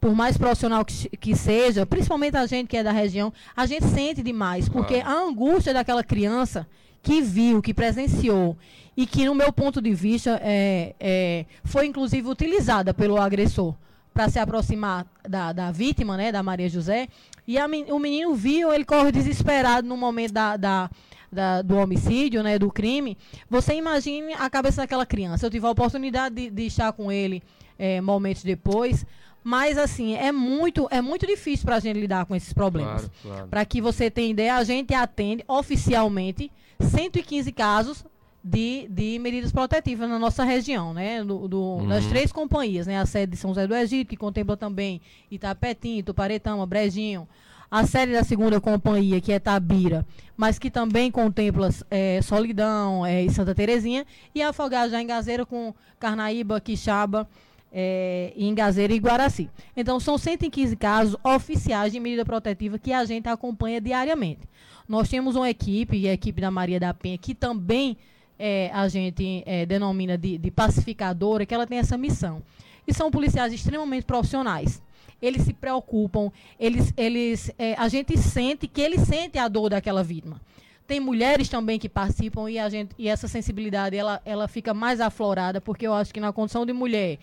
por 0.00 0.14
mais 0.14 0.36
profissional 0.36 0.84
que, 0.84 1.08
que, 1.16 1.34
seja, 1.34 1.84
principalmente 1.84 2.36
a 2.36 2.46
gente 2.46 2.68
que 2.68 2.76
é 2.76 2.82
da 2.82 2.92
região, 2.92 3.32
a 3.56 3.66
gente 3.66 3.86
sente 3.86 4.22
demais, 4.22 4.68
porque 4.68 4.96
a 4.96 5.12
angústia 5.12 5.74
daquela 5.74 6.04
criança 6.04 6.66
que 7.02 7.20
viu, 7.20 7.62
que 7.62 7.74
presenciou 7.74 8.56
e 8.96 9.06
que, 9.06 9.24
no 9.24 9.34
meu 9.34 9.52
ponto 9.52 9.80
de 9.80 9.92
vista, 9.92 10.40
é, 10.42 10.94
é 10.98 11.46
foi 11.64 11.86
inclusive 11.86 12.28
utilizada 12.28 12.94
pelo 12.94 13.20
agressor 13.20 13.74
para 14.12 14.30
se 14.30 14.38
aproximar 14.38 15.06
da, 15.28 15.52
da, 15.52 15.70
vítima, 15.70 16.16
né, 16.16 16.32
da 16.32 16.42
Maria 16.42 16.70
José, 16.70 17.06
e 17.46 17.58
a, 17.58 17.66
o 17.66 17.98
menino 17.98 18.34
viu, 18.34 18.72
ele 18.72 18.84
corre 18.84 19.12
desesperado 19.12 19.86
no 19.86 19.96
momento 19.96 20.32
da, 20.32 20.56
da 20.56 20.90
da, 21.30 21.62
do 21.62 21.76
homicídio, 21.76 22.42
né, 22.42 22.58
do 22.58 22.70
crime, 22.70 23.16
você 23.48 23.74
imagine 23.74 24.34
a 24.34 24.48
cabeça 24.48 24.82
daquela 24.82 25.06
criança. 25.06 25.46
Eu 25.46 25.50
tive 25.50 25.66
a 25.66 25.70
oportunidade 25.70 26.34
de, 26.34 26.50
de 26.50 26.66
estar 26.66 26.92
com 26.92 27.10
ele 27.10 27.42
é, 27.78 28.00
momentos 28.00 28.42
depois, 28.42 29.04
mas 29.42 29.78
assim, 29.78 30.14
é 30.14 30.32
muito, 30.32 30.88
é 30.90 31.00
muito 31.00 31.26
difícil 31.26 31.64
para 31.64 31.76
a 31.76 31.80
gente 31.80 32.00
lidar 32.00 32.26
com 32.26 32.34
esses 32.34 32.52
problemas. 32.52 33.02
Claro, 33.02 33.12
claro. 33.22 33.48
Para 33.48 33.64
que 33.64 33.80
você 33.80 34.10
tenha 34.10 34.30
ideia, 34.30 34.56
a 34.56 34.64
gente 34.64 34.92
atende 34.92 35.44
oficialmente 35.46 36.50
115 36.80 37.52
casos 37.52 38.04
de, 38.42 38.86
de 38.88 39.18
medidas 39.18 39.50
protetivas 39.50 40.08
na 40.08 40.18
nossa 40.18 40.44
região, 40.44 40.94
né? 40.94 41.22
Do, 41.24 41.48
do 41.48 41.60
uhum. 41.60 41.88
Das 41.88 42.06
três 42.06 42.30
companhias, 42.30 42.86
né? 42.86 42.98
A 42.98 43.06
sede 43.06 43.32
de 43.32 43.36
São 43.36 43.50
José 43.50 43.66
do 43.66 43.74
Egito, 43.74 44.08
que 44.08 44.16
contempla 44.16 44.56
também 44.56 45.00
Itapetim, 45.30 46.02
Tuparetama, 46.02 46.64
Brejinho, 46.64 47.28
a 47.70 47.86
série 47.86 48.12
da 48.12 48.22
segunda 48.22 48.60
companhia, 48.60 49.20
que 49.20 49.32
é 49.32 49.38
Tabira, 49.38 50.06
mas 50.36 50.58
que 50.58 50.70
também 50.70 51.10
contempla 51.10 51.68
é, 51.90 52.20
Solidão 52.22 53.04
é, 53.04 53.24
e 53.24 53.30
Santa 53.30 53.54
Terezinha, 53.54 54.06
e 54.34 54.42
a 54.42 54.50
Afogagem 54.50 55.02
em 55.02 55.06
Gazeira 55.06 55.44
com 55.44 55.74
Carnaíba, 55.98 56.60
Quixaba, 56.60 57.28
é, 57.72 58.32
em 58.36 58.54
Gazeira 58.54 58.92
e 58.92 58.98
Guaraci. 58.98 59.50
Então, 59.76 59.98
são 59.98 60.16
115 60.16 60.76
casos 60.76 61.16
oficiais 61.24 61.92
de 61.92 62.00
medida 62.00 62.24
protetiva 62.24 62.78
que 62.78 62.92
a 62.92 63.04
gente 63.04 63.28
acompanha 63.28 63.80
diariamente. 63.80 64.48
Nós 64.88 65.08
temos 65.08 65.34
uma 65.34 65.50
equipe, 65.50 66.08
a 66.08 66.12
equipe 66.12 66.40
da 66.40 66.50
Maria 66.50 66.78
da 66.78 66.94
Penha, 66.94 67.18
que 67.18 67.34
também 67.34 67.96
é, 68.38 68.70
a 68.72 68.86
gente 68.88 69.42
é, 69.44 69.66
denomina 69.66 70.16
de, 70.16 70.38
de 70.38 70.50
pacificadora, 70.50 71.44
que 71.44 71.54
ela 71.54 71.66
tem 71.66 71.78
essa 71.78 71.98
missão. 71.98 72.42
E 72.86 72.94
são 72.94 73.10
policiais 73.10 73.52
extremamente 73.52 74.04
profissionais 74.04 74.80
eles 75.20 75.42
se 75.42 75.52
preocupam, 75.52 76.30
eles, 76.58 76.92
eles, 76.96 77.50
é, 77.58 77.74
a 77.74 77.88
gente 77.88 78.16
sente 78.18 78.66
que 78.66 78.80
eles 78.80 79.02
sentem 79.02 79.40
a 79.40 79.48
dor 79.48 79.70
daquela 79.70 80.02
vítima. 80.02 80.40
Tem 80.86 81.00
mulheres 81.00 81.48
também 81.48 81.78
que 81.78 81.88
participam 81.88 82.48
e, 82.48 82.58
a 82.58 82.68
gente, 82.68 82.94
e 82.96 83.08
essa 83.08 83.26
sensibilidade 83.26 83.96
ela, 83.96 84.20
ela 84.24 84.46
fica 84.46 84.72
mais 84.72 85.00
aflorada, 85.00 85.60
porque 85.60 85.86
eu 85.86 85.92
acho 85.92 86.14
que 86.14 86.20
na 86.20 86.32
condição 86.32 86.64
de 86.64 86.72
mulher 86.72 87.18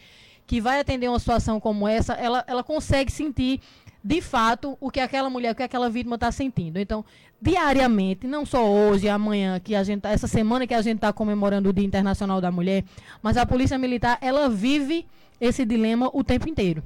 que 0.46 0.60
vai 0.60 0.82
atender 0.82 1.08
uma 1.08 1.20
situação 1.20 1.60
como 1.60 1.88
essa, 1.88 2.14
ela, 2.14 2.44
ela 2.48 2.64
consegue 2.64 3.10
sentir 3.10 3.62
de 4.04 4.20
fato 4.20 4.78
o 4.82 4.92
que 4.92 5.00
aquela 5.00 5.30
mulher, 5.30 5.54
o 5.54 5.56
que 5.56 5.64
aquela 5.64 5.90
vítima 5.90 6.16
está 6.16 6.30
sentindo. 6.30 6.78
Então, 6.78 7.06
diariamente, 7.42 8.28
não 8.28 8.46
só 8.46 8.70
hoje, 8.70 9.08
amanhã, 9.08 9.58
que 9.62 9.74
a 9.74 9.84
gente, 9.84 10.02
tá, 10.02 10.10
essa 10.10 10.28
semana 10.28 10.68
que 10.68 10.74
a 10.74 10.82
gente 10.82 10.98
está 10.98 11.14
comemorando 11.14 11.70
o 11.70 11.74
Dia 11.74 11.86
Internacional 11.86 12.42
da 12.42 12.52
Mulher, 12.52 12.84
mas 13.22 13.38
a 13.38 13.46
Polícia 13.46 13.78
Militar 13.78 14.18
ela 14.20 14.50
vive 14.50 15.06
esse 15.40 15.64
dilema 15.64 16.10
o 16.14 16.22
tempo 16.22 16.50
inteiro 16.50 16.84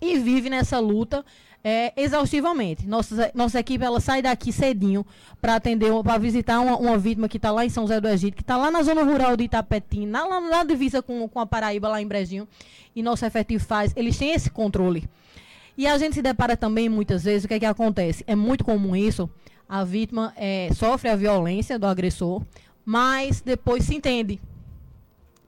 e 0.00 0.18
vive 0.18 0.50
nessa 0.50 0.78
luta 0.78 1.24
é, 1.68 1.92
exaustivamente. 1.96 2.86
Nossa, 2.86 3.30
nossa 3.34 3.58
equipe 3.58 3.84
ela 3.84 3.98
sai 3.98 4.22
daqui 4.22 4.52
cedinho 4.52 5.04
para 5.40 5.56
atender, 5.56 5.90
para 6.04 6.16
visitar 6.16 6.60
uma, 6.60 6.76
uma, 6.76 6.96
vítima 6.96 7.28
que 7.28 7.38
está 7.38 7.50
lá 7.50 7.64
em 7.64 7.68
São 7.68 7.84
José 7.84 8.00
do 8.00 8.08
Egito, 8.08 8.36
que 8.36 8.42
está 8.42 8.56
lá 8.56 8.70
na 8.70 8.84
zona 8.84 9.02
rural 9.02 9.36
de 9.36 9.44
Itapetim, 9.44 10.06
na, 10.06 10.24
lá 10.24 10.40
na 10.40 10.62
divisa 10.62 11.02
com, 11.02 11.28
com 11.28 11.40
a 11.40 11.46
Paraíba, 11.46 11.88
lá 11.88 12.00
em 12.00 12.06
Brejinho. 12.06 12.46
E 12.94 13.02
nosso 13.02 13.26
efetivo 13.26 13.64
faz, 13.64 13.92
eles 13.96 14.16
têm 14.16 14.30
esse 14.30 14.48
controle. 14.48 15.08
E 15.76 15.88
a 15.88 15.98
gente 15.98 16.14
se 16.14 16.22
depara 16.22 16.56
também 16.56 16.88
muitas 16.88 17.24
vezes, 17.24 17.44
o 17.44 17.48
que 17.48 17.54
é 17.54 17.58
que 17.58 17.66
acontece? 17.66 18.22
É 18.28 18.36
muito 18.36 18.64
comum 18.64 18.94
isso, 18.94 19.28
a 19.68 19.82
vítima 19.82 20.32
é, 20.36 20.70
sofre 20.72 21.08
a 21.08 21.16
violência 21.16 21.78
do 21.80 21.86
agressor, 21.86 22.42
mas 22.84 23.40
depois 23.40 23.84
se 23.84 23.94
entende 23.96 24.40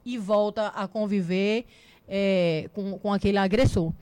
e 0.04 0.18
volta 0.18 0.66
a 0.68 0.88
conviver 0.88 1.64
é, 2.08 2.68
com, 2.74 2.98
com 2.98 3.12
aquele 3.12 3.38
agressor. 3.38 3.92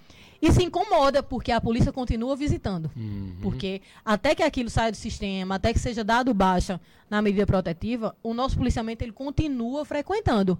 E 0.46 0.52
se 0.52 0.62
incomoda, 0.62 1.24
porque 1.24 1.50
a 1.50 1.60
polícia 1.60 1.92
continua 1.92 2.36
visitando. 2.36 2.88
Uhum. 2.96 3.34
Porque 3.42 3.82
até 4.04 4.32
que 4.32 4.44
aquilo 4.44 4.70
saia 4.70 4.92
do 4.92 4.96
sistema, 4.96 5.56
até 5.56 5.72
que 5.72 5.78
seja 5.78 6.04
dado 6.04 6.32
baixa 6.32 6.80
na 7.10 7.20
medida 7.20 7.44
protetiva, 7.44 8.14
o 8.22 8.32
nosso 8.32 8.56
policiamento 8.56 9.02
ele 9.02 9.12
continua 9.12 9.84
frequentando. 9.84 10.56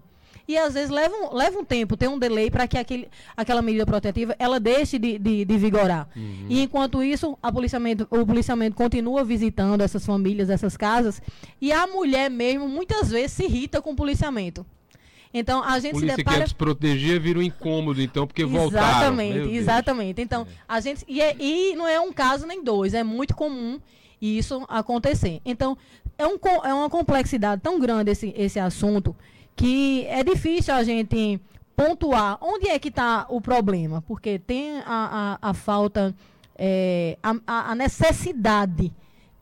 E 0.49 0.57
às 0.57 0.75
vezes 0.75 0.91
leva 0.91 1.15
um, 1.15 1.35
leva 1.35 1.59
um 1.59 1.65
tempo, 1.65 1.97
tem 1.97 2.09
um 2.09 2.19
delay 2.19 2.51
para 2.51 2.67
que 2.67 2.77
aquele, 2.77 3.09
aquela 3.37 3.63
medida 3.63 3.87
protetiva 3.87 4.35
ela 4.39 4.59
deixe 4.59 4.99
de, 4.99 5.19
de, 5.19 5.45
de 5.45 5.59
vigorar. 5.59 6.09
Uhum. 6.17 6.47
E 6.49 6.63
enquanto 6.63 7.03
isso, 7.03 7.39
a 7.41 7.53
policiamento, 7.53 8.07
o 8.11 8.27
policiamento 8.27 8.77
continua 8.77 9.25
visitando 9.25 9.83
essas 9.83 10.05
famílias, 10.05 10.51
essas 10.51 10.77
casas, 10.77 11.23
e 11.61 11.73
a 11.73 11.87
mulher 11.87 12.29
mesmo 12.29 12.69
muitas 12.69 13.11
vezes 13.11 13.33
se 13.33 13.45
irrita 13.45 13.81
com 13.81 13.91
o 13.93 13.97
policiamento. 13.97 14.67
Então 15.39 15.63
a 15.63 15.79
gente 15.79 15.93
Polícia 15.93 16.15
se 16.15 16.17
depara. 16.19 16.39
quer 16.39 16.45
desproteger 16.45 17.21
vira 17.21 17.39
um 17.39 17.43
incômodo, 17.43 18.01
então, 18.01 18.27
porque 18.27 18.45
voltaram. 18.45 18.89
Exatamente, 18.89 19.55
exatamente. 19.55 20.23
Então, 20.23 20.47
a 20.67 20.81
gente. 20.81 21.05
E, 21.07 21.21
é, 21.21 21.37
e 21.39 21.77
não 21.77 21.87
é 21.87 22.01
um 22.01 22.13
caso 22.13 22.47
nem 22.47 22.65
dois, 22.65 22.95
é 22.95 23.05
muito 23.05 23.37
comum 23.37 23.79
isso 24.21 24.65
acontecer. 24.69 25.43
Então, 25.45 25.77
é, 26.17 26.27
um, 26.27 26.39
é 26.65 26.73
uma 26.73 26.89
complexidade 26.89 27.61
tão 27.61 27.79
grande 27.79 28.11
esse, 28.11 28.33
esse 28.37 28.59
assunto 28.59 29.15
que 29.55 30.07
é 30.09 30.25
difícil 30.25 30.73
a 30.73 30.83
gente 30.83 31.39
pontuar 31.77 32.39
onde 32.41 32.69
é 32.69 32.79
que 32.79 32.89
está 32.89 33.27
o 33.29 33.39
problema, 33.39 34.03
porque 34.03 34.39
tem 34.39 34.79
a, 34.87 35.39
a, 35.43 35.51
a 35.51 35.55
falta, 35.55 36.15
é, 36.57 37.19
a, 37.23 37.73
a 37.73 37.75
necessidade 37.75 38.91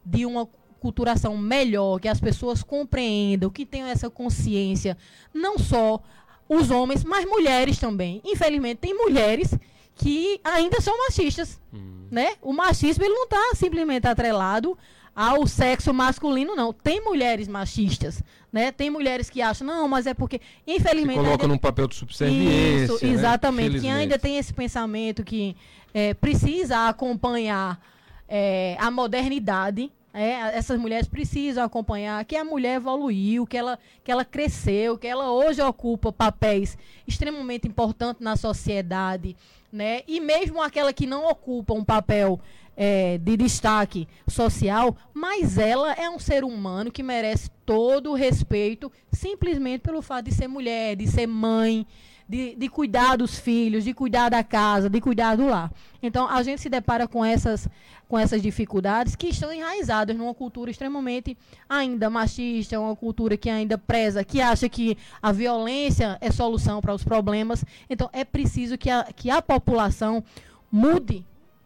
de 0.04 0.26
uma 0.26 0.48
culturação 0.84 1.34
melhor, 1.38 1.98
que 1.98 2.08
as 2.08 2.20
pessoas 2.20 2.62
compreendam, 2.62 3.48
que 3.48 3.64
tenham 3.64 3.88
essa 3.88 4.10
consciência, 4.10 4.98
não 5.32 5.58
só 5.58 5.98
os 6.46 6.70
homens, 6.70 7.02
mas 7.02 7.24
mulheres 7.24 7.78
também. 7.78 8.20
Infelizmente, 8.22 8.80
tem 8.80 8.92
mulheres 8.92 9.58
que 9.94 10.38
ainda 10.44 10.82
são 10.82 10.94
machistas, 11.06 11.58
hum. 11.72 12.04
né? 12.10 12.34
O 12.42 12.52
machismo 12.52 13.02
ele 13.02 13.14
não 13.14 13.24
está 13.24 13.52
simplesmente 13.54 14.06
atrelado 14.06 14.76
ao 15.16 15.46
sexo 15.46 15.94
masculino, 15.94 16.54
não. 16.54 16.70
Tem 16.70 17.02
mulheres 17.02 17.48
machistas, 17.48 18.22
né? 18.52 18.70
Tem 18.70 18.90
mulheres 18.90 19.30
que 19.30 19.40
acham, 19.40 19.66
não, 19.66 19.88
mas 19.88 20.06
é 20.06 20.12
porque, 20.12 20.38
infelizmente... 20.66 21.16
Se 21.16 21.24
coloca 21.24 21.44
ainda... 21.44 21.48
num 21.48 21.58
papel 21.58 21.88
de 21.88 21.94
subserviência, 21.94 22.92
Isso, 22.92 23.06
né? 23.06 23.10
exatamente. 23.10 23.80
Que 23.80 23.88
ainda 23.88 24.18
tem 24.18 24.36
esse 24.36 24.52
pensamento 24.52 25.24
que 25.24 25.56
é, 25.94 26.12
precisa 26.12 26.88
acompanhar 26.88 27.80
é, 28.28 28.76
a 28.78 28.90
modernidade, 28.90 29.90
é, 30.14 30.56
essas 30.56 30.78
mulheres 30.78 31.08
precisam 31.08 31.64
acompanhar 31.64 32.24
que 32.24 32.36
a 32.36 32.44
mulher 32.44 32.76
evoluiu, 32.76 33.44
que 33.44 33.56
ela, 33.56 33.76
que 34.04 34.12
ela 34.12 34.24
cresceu, 34.24 34.96
que 34.96 35.08
ela 35.08 35.32
hoje 35.32 35.60
ocupa 35.60 36.12
papéis 36.12 36.78
extremamente 37.04 37.66
importantes 37.66 38.22
na 38.22 38.36
sociedade, 38.36 39.36
né? 39.72 40.02
E 40.06 40.20
mesmo 40.20 40.62
aquela 40.62 40.92
que 40.92 41.04
não 41.04 41.28
ocupa 41.28 41.74
um 41.74 41.82
papel 41.82 42.40
é, 42.76 43.18
de 43.18 43.36
destaque 43.36 44.06
social, 44.28 44.96
mas 45.12 45.58
ela 45.58 45.92
é 45.94 46.08
um 46.08 46.20
ser 46.20 46.44
humano 46.44 46.92
que 46.92 47.02
merece 47.02 47.50
todo 47.66 48.12
o 48.12 48.14
respeito 48.14 48.92
simplesmente 49.12 49.80
pelo 49.80 50.00
fato 50.00 50.26
de 50.26 50.32
ser 50.32 50.46
mulher, 50.46 50.94
de 50.94 51.08
ser 51.08 51.26
mãe, 51.26 51.84
de, 52.28 52.54
de 52.54 52.68
cuidar 52.68 53.16
dos 53.16 53.38
filhos, 53.38 53.84
de 53.84 53.92
cuidar 53.92 54.28
da 54.28 54.42
casa, 54.42 54.88
de 54.88 55.00
cuidar 55.00 55.36
do 55.36 55.46
lar. 55.46 55.70
Então, 56.02 56.28
a 56.28 56.42
gente 56.42 56.60
se 56.60 56.68
depara 56.68 57.06
com 57.06 57.24
essas, 57.24 57.68
com 58.08 58.18
essas 58.18 58.42
dificuldades 58.42 59.14
que 59.14 59.28
estão 59.28 59.52
enraizadas 59.52 60.16
numa 60.16 60.34
cultura 60.34 60.70
extremamente 60.70 61.36
ainda 61.68 62.08
machista, 62.10 62.80
uma 62.80 62.96
cultura 62.96 63.36
que 63.36 63.50
ainda 63.50 63.76
preza, 63.76 64.24
que 64.24 64.40
acha 64.40 64.68
que 64.68 64.96
a 65.22 65.32
violência 65.32 66.18
é 66.20 66.30
solução 66.30 66.80
para 66.80 66.94
os 66.94 67.04
problemas. 67.04 67.64
Então, 67.88 68.08
é 68.12 68.24
preciso 68.24 68.78
que 68.78 68.90
a, 68.90 69.04
que 69.04 69.30
a 69.30 69.40
população 69.42 70.22
mude 70.70 71.24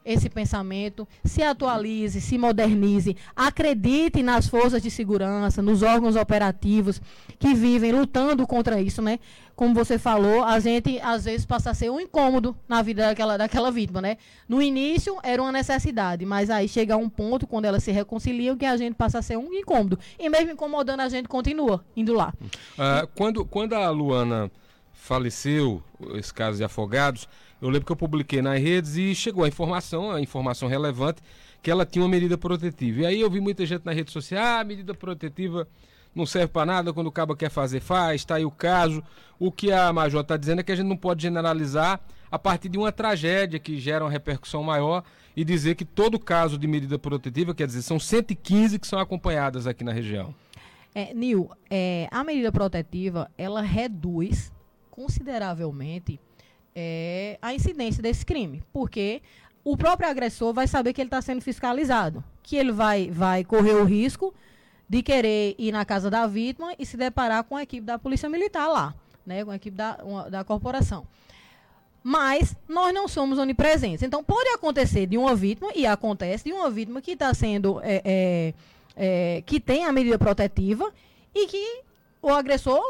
esse 0.09 0.31
pensamento, 0.31 1.07
se 1.23 1.43
atualize, 1.43 2.19
se 2.19 2.39
modernize, 2.39 3.15
acredite 3.37 4.23
nas 4.23 4.49
forças 4.49 4.81
de 4.83 4.91
segurança, 4.91 5.61
nos 5.61 5.83
órgãos 5.83 6.17
operativos 6.17 7.01
que 7.39 7.53
vivem 7.53 7.93
lutando 7.93 8.47
contra 8.47 8.81
isso, 8.81 9.03
né? 9.03 9.19
Como 9.55 9.75
você 9.75 9.99
falou, 9.99 10.45
a 10.45 10.59
gente 10.61 10.99
às 11.01 11.27
vezes 11.27 11.45
passa 11.45 11.71
a 11.71 11.75
ser 11.75 11.91
um 11.91 12.01
incômodo 12.01 12.57
na 12.67 12.81
vida 12.81 13.03
daquela, 13.03 13.37
daquela 13.37 13.71
vítima, 13.71 14.01
né? 14.01 14.17
No 14.49 14.63
início 14.63 15.19
era 15.23 15.43
uma 15.43 15.53
necessidade, 15.53 16.25
mas 16.25 16.49
aí 16.49 16.67
chega 16.69 16.97
um 16.97 17.09
ponto 17.09 17.47
quando 17.47 17.67
elas 17.67 17.85
se 17.85 17.93
reconciliam 17.93 18.57
que 18.57 18.65
a 18.65 18.77
gente 18.79 18.95
passa 18.95 19.19
a 19.19 19.23
ser 19.23 19.37
um 19.37 19.53
incômodo. 19.53 19.99
E 20.19 20.29
mesmo 20.31 20.53
incomodando, 20.53 21.01
a 21.01 21.09
gente 21.09 21.29
continua 21.29 21.85
indo 21.95 22.15
lá. 22.15 22.33
Uh, 22.43 23.07
quando, 23.15 23.45
quando 23.45 23.75
a 23.75 23.91
Luana 23.91 24.51
faleceu, 24.99 25.83
esse 26.15 26.33
caso 26.33 26.59
de 26.59 26.65
afogados, 26.65 27.29
eu 27.61 27.69
lembro 27.69 27.87
que 27.87 27.93
eu 27.93 27.97
publiquei 27.97 28.43
nas 28.43 28.61
redes 28.61 28.97
e 28.97 29.15
chegou 29.15 29.45
a 29.45 29.49
informação, 29.49 30.11
a 30.11 30.21
informação 30.21 30.69
relevante, 30.69 31.23
que 31.63 31.71
ela 31.71 31.87
tinha 31.87 32.05
uma 32.05 32.11
medida 32.11 32.37
protetiva. 32.37 33.01
E 33.01 33.07
aí 33.07 33.21
eu 33.21 33.31
vi 33.31 33.41
muita 33.41 33.65
gente 33.65 33.85
na 33.85 33.93
rede 33.93 34.13
social, 34.13 34.61
ah, 34.61 34.65
medida 34.65 34.95
protetiva 34.95 35.67
não 36.15 36.27
serve 36.27 36.49
para 36.49 36.67
nada, 36.67 36.93
quando 36.93 37.07
o 37.07 37.13
cabo 37.13 37.37
quer 37.37 37.51
fazer, 37.51 37.81
faz, 37.81 38.23
está 38.23 38.37
aí 38.37 38.45
o 38.45 38.51
caso. 38.51 39.03
O 39.39 39.53
que 39.53 39.73
a 39.73 39.93
Major 39.93 40.21
está 40.21 40.37
dizendo 40.37 40.61
é 40.61 40.63
que 40.63 40.73
a 40.73 40.77
gente 40.77 40.87
não 40.87 40.97
pode 40.97 41.23
generalizar 41.23 42.01
a 42.31 42.39
partir 42.39 42.69
de 42.69 42.77
uma 42.77 42.93
tragédia 42.93 43.59
que 43.59 43.79
gera 43.79 44.05
uma 44.05 44.11
repercussão 44.11 44.63
maior 44.63 45.03
e 45.37 45.45
dizer 45.45 45.75
que 45.75 45.85
todo 45.85 46.19
caso 46.19 46.59
de 46.59 46.67
medida 46.67 46.99
protetiva, 46.99 47.55
quer 47.55 47.67
dizer, 47.67 47.83
são 47.83 47.99
115 47.99 48.79
que 48.79 48.87
são 48.87 48.99
acompanhadas 48.99 49.67
aqui 49.67 49.85
na 49.85 49.93
região. 49.93 50.35
É, 50.95 51.15
Nil, 51.15 51.51
é, 51.71 52.09
a 52.11 52.25
medida 52.25 52.51
protetiva, 52.51 53.31
ela 53.39 53.63
reduz 53.63 54.53
consideravelmente 54.99 56.19
é, 56.75 57.39
a 57.41 57.55
incidência 57.55 58.03
desse 58.03 58.27
crime, 58.27 58.65
porque 58.73 59.23
o 59.63 59.77
próprio 59.77 60.09
agressor 60.09 60.53
vai 60.53 60.67
saber 60.67 60.93
que 60.93 61.01
ele 61.01 61.07
está 61.07 61.23
sendo 61.23 61.41
fiscalizado, 61.41 62.25
que 62.43 62.57
ele 62.57 62.73
vai, 62.73 63.09
vai 63.09 63.45
correr 63.45 63.75
o 63.75 63.85
risco 63.85 64.35
de 64.89 65.01
querer 65.01 65.55
ir 65.57 65.71
na 65.71 65.85
casa 65.85 66.11
da 66.11 66.27
vítima 66.27 66.75
e 66.77 66.85
se 66.85 66.97
deparar 66.97 67.45
com 67.45 67.55
a 67.55 67.63
equipe 67.63 67.87
da 67.87 67.97
Polícia 67.97 68.29
Militar 68.29 68.67
lá, 68.67 68.93
né, 69.25 69.45
com 69.45 69.53
a 69.53 69.55
equipe 69.55 69.77
da, 69.77 70.01
uma, 70.03 70.29
da 70.29 70.43
corporação. 70.43 71.07
Mas 72.03 72.57
nós 72.69 72.93
não 72.93 73.07
somos 73.07 73.39
onipresentes. 73.39 74.03
Então 74.03 74.25
pode 74.25 74.49
acontecer 74.49 75.07
de 75.07 75.17
uma 75.17 75.37
vítima, 75.37 75.71
e 75.77 75.87
acontece, 75.87 76.45
de 76.45 76.53
uma 76.53 76.69
vítima 76.71 77.01
que 77.01 77.13
está 77.13 77.33
sendo. 77.35 77.81
É, 77.85 78.03
é, 78.05 78.55
é, 79.01 79.43
que 79.47 79.61
tem 79.61 79.85
a 79.85 79.93
medida 79.93 80.19
protetiva 80.19 80.93
e 81.33 81.47
que 81.47 81.83
o 82.21 82.31
agressor 82.31 82.83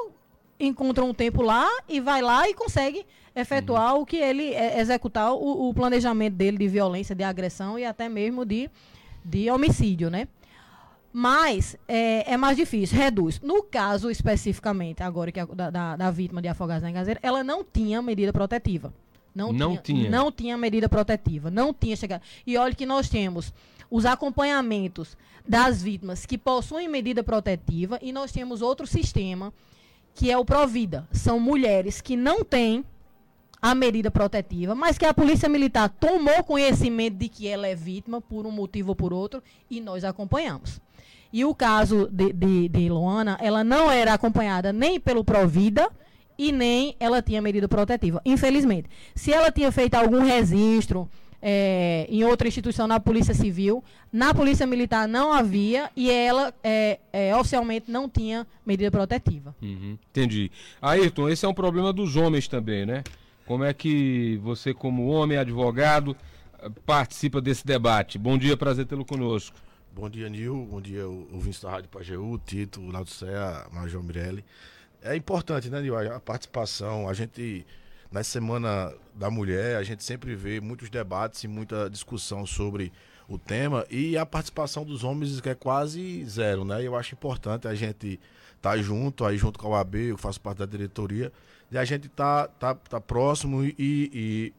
encontra 0.58 1.04
um 1.04 1.14
tempo 1.14 1.42
lá 1.42 1.68
e 1.88 2.00
vai 2.00 2.20
lá 2.20 2.48
e 2.48 2.54
consegue 2.54 3.06
efetuar 3.34 3.94
uhum. 3.94 4.02
o 4.02 4.06
que 4.06 4.16
ele 4.16 4.52
é, 4.52 4.80
executar 4.80 5.32
o, 5.32 5.68
o, 5.68 5.74
planejamento 5.74 6.34
dele 6.34 6.58
de 6.58 6.68
violência, 6.68 7.14
de 7.14 7.22
agressão 7.22 7.78
e 7.78 7.84
até 7.84 8.08
mesmo 8.08 8.44
de, 8.44 8.68
de 9.24 9.50
homicídio, 9.50 10.10
né? 10.10 10.26
Mas 11.12 11.76
é, 11.86 12.32
é 12.32 12.36
mais 12.36 12.56
difícil, 12.56 12.98
reduz. 12.98 13.40
No 13.40 13.62
caso 13.62 14.10
especificamente, 14.10 15.02
agora 15.02 15.32
que 15.32 15.40
a, 15.40 15.44
da, 15.46 15.96
da, 15.96 16.10
vítima 16.10 16.42
de 16.42 16.48
afogados 16.48 16.82
na 16.82 16.90
engazeira, 16.90 17.18
ela 17.22 17.42
não 17.42 17.64
tinha 17.64 18.02
medida 18.02 18.32
protetiva. 18.32 18.92
Não, 19.34 19.52
não 19.52 19.70
tinha, 19.70 19.82
tinha, 19.82 20.10
Não 20.10 20.32
tinha 20.32 20.56
medida 20.56 20.88
protetiva. 20.88 21.50
Não 21.50 21.72
tinha 21.72 21.96
chegado. 21.96 22.22
E 22.46 22.56
olha 22.56 22.74
que 22.74 22.84
nós 22.84 23.08
temos 23.08 23.52
os 23.90 24.04
acompanhamentos 24.04 25.16
das 25.46 25.82
vítimas 25.82 26.26
que 26.26 26.36
possuem 26.36 26.88
medida 26.88 27.22
protetiva 27.22 27.98
e 28.02 28.12
nós 28.12 28.30
temos 28.32 28.60
outro 28.60 28.86
sistema 28.86 29.52
que 30.18 30.32
é 30.32 30.36
o 30.36 30.44
Provida. 30.44 31.06
São 31.12 31.38
mulheres 31.38 32.00
que 32.00 32.16
não 32.16 32.42
têm 32.42 32.84
a 33.62 33.72
medida 33.72 34.10
protetiva, 34.10 34.74
mas 34.74 34.98
que 34.98 35.06
a 35.06 35.14
Polícia 35.14 35.48
Militar 35.48 35.88
tomou 35.88 36.42
conhecimento 36.42 37.14
de 37.14 37.28
que 37.28 37.46
ela 37.46 37.68
é 37.68 37.74
vítima 37.76 38.20
por 38.20 38.44
um 38.44 38.50
motivo 38.50 38.88
ou 38.88 38.96
por 38.96 39.12
outro 39.12 39.40
e 39.70 39.80
nós 39.80 40.02
acompanhamos. 40.02 40.80
E 41.32 41.44
o 41.44 41.54
caso 41.54 42.08
de, 42.10 42.32
de, 42.32 42.68
de 42.68 42.88
Luana, 42.88 43.38
ela 43.40 43.62
não 43.62 43.92
era 43.92 44.12
acompanhada 44.12 44.72
nem 44.72 44.98
pelo 44.98 45.22
Provida 45.22 45.88
e 46.36 46.50
nem 46.50 46.96
ela 46.98 47.22
tinha 47.22 47.40
medida 47.40 47.68
protetiva, 47.68 48.20
infelizmente. 48.24 48.90
Se 49.14 49.32
ela 49.32 49.52
tinha 49.52 49.70
feito 49.70 49.94
algum 49.94 50.24
registro 50.24 51.08
é, 51.40 52.06
em 52.08 52.24
outra 52.24 52.48
instituição 52.48 52.86
na 52.86 52.98
Polícia 52.98 53.34
Civil, 53.34 53.82
na 54.12 54.34
Polícia 54.34 54.66
Militar 54.66 55.06
não 55.06 55.32
havia 55.32 55.90
e 55.96 56.10
ela 56.10 56.52
é, 56.62 56.98
é, 57.12 57.36
oficialmente 57.36 57.90
não 57.90 58.08
tinha 58.08 58.46
medida 58.66 58.90
protetiva. 58.90 59.54
Uhum, 59.62 59.98
entendi. 60.10 60.50
Ayrton, 60.82 61.28
esse 61.28 61.44
é 61.44 61.48
um 61.48 61.54
problema 61.54 61.92
dos 61.92 62.16
homens 62.16 62.48
também, 62.48 62.84
né? 62.84 63.02
Como 63.46 63.64
é 63.64 63.72
que 63.72 64.38
você, 64.42 64.74
como 64.74 65.06
homem, 65.06 65.38
advogado, 65.38 66.14
participa 66.84 67.40
desse 67.40 67.66
debate? 67.66 68.18
Bom 68.18 68.36
dia, 68.36 68.56
prazer 68.56 68.84
tê-lo 68.84 69.04
conosco. 69.04 69.56
Bom 69.94 70.08
dia, 70.10 70.28
Nil. 70.28 70.68
Bom 70.70 70.80
dia, 70.80 71.08
ouvintes 71.08 71.60
da 71.60 71.70
Rádio 71.70 71.88
Pajeú, 71.88 72.38
Tito, 72.44 72.80
Laudicea, 72.86 73.66
Major 73.72 74.02
Mirelli. 74.02 74.44
É 75.02 75.16
importante, 75.16 75.70
né, 75.70 75.80
Nil, 75.80 75.96
a 75.96 76.20
participação. 76.20 77.08
A 77.08 77.14
gente, 77.14 77.66
na 78.10 78.24
Semana 78.24 78.92
da 79.14 79.30
Mulher, 79.30 79.76
a 79.76 79.82
gente 79.82 80.02
sempre 80.02 80.34
vê 80.34 80.60
muitos 80.60 80.88
debates 80.88 81.44
e 81.44 81.48
muita 81.48 81.90
discussão 81.90 82.46
sobre 82.46 82.92
o 83.28 83.38
tema, 83.38 83.84
e 83.90 84.16
a 84.16 84.24
participação 84.24 84.84
dos 84.84 85.04
homens 85.04 85.38
que 85.40 85.50
é 85.50 85.54
quase 85.54 86.24
zero, 86.24 86.64
né? 86.64 86.82
Eu 86.82 86.96
acho 86.96 87.14
importante 87.14 87.68
a 87.68 87.74
gente 87.74 88.18
estar 88.56 88.70
tá 88.70 88.78
junto, 88.78 89.24
aí 89.24 89.36
junto 89.36 89.58
com 89.58 89.66
a 89.66 89.78
OAB, 89.78 89.96
eu 89.96 90.16
faço 90.16 90.40
parte 90.40 90.58
da 90.58 90.66
diretoria, 90.66 91.30
e 91.70 91.76
a 91.76 91.84
gente 91.84 92.08
tá, 92.08 92.48
tá, 92.48 92.74
tá 92.74 92.98
próximo 92.98 93.62
e, 93.62 93.74
e, 93.78 94.54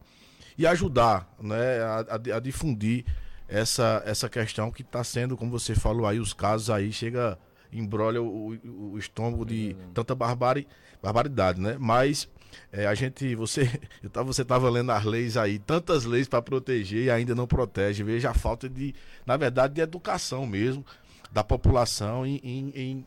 e 0.56 0.66
ajudar 0.68 1.28
né? 1.40 1.80
a, 1.80 2.00
a, 2.00 2.36
a 2.36 2.40
difundir 2.40 3.04
essa, 3.48 4.00
essa 4.06 4.28
questão 4.28 4.70
que 4.70 4.82
está 4.82 5.02
sendo, 5.02 5.36
como 5.36 5.50
você 5.50 5.74
falou 5.74 6.06
aí, 6.06 6.20
os 6.20 6.32
casos 6.32 6.70
aí 6.70 6.92
chega, 6.92 7.36
embrolha 7.72 8.22
o, 8.22 8.52
o, 8.54 8.92
o 8.92 8.98
estômago 8.98 9.44
de 9.44 9.74
tanta 9.92 10.14
barbari, 10.14 10.68
barbaridade, 11.02 11.60
né? 11.60 11.76
Mas 11.80 12.28
é, 12.72 12.86
a 12.86 12.94
gente, 12.94 13.34
você, 13.34 13.68
eu 14.02 14.10
tava, 14.10 14.32
você 14.32 14.42
estava 14.42 14.68
lendo 14.70 14.90
as 14.92 15.04
leis 15.04 15.36
aí, 15.36 15.58
tantas 15.58 16.04
leis 16.04 16.28
para 16.28 16.42
proteger 16.42 17.04
e 17.04 17.10
ainda 17.10 17.34
não 17.34 17.46
protege. 17.46 18.02
Veja 18.02 18.30
a 18.30 18.34
falta 18.34 18.68
de, 18.68 18.94
na 19.26 19.36
verdade, 19.36 19.74
de 19.74 19.80
educação 19.80 20.46
mesmo 20.46 20.84
da 21.30 21.44
população 21.44 22.26
em, 22.26 22.40
em, 22.42 22.72
em 22.74 23.06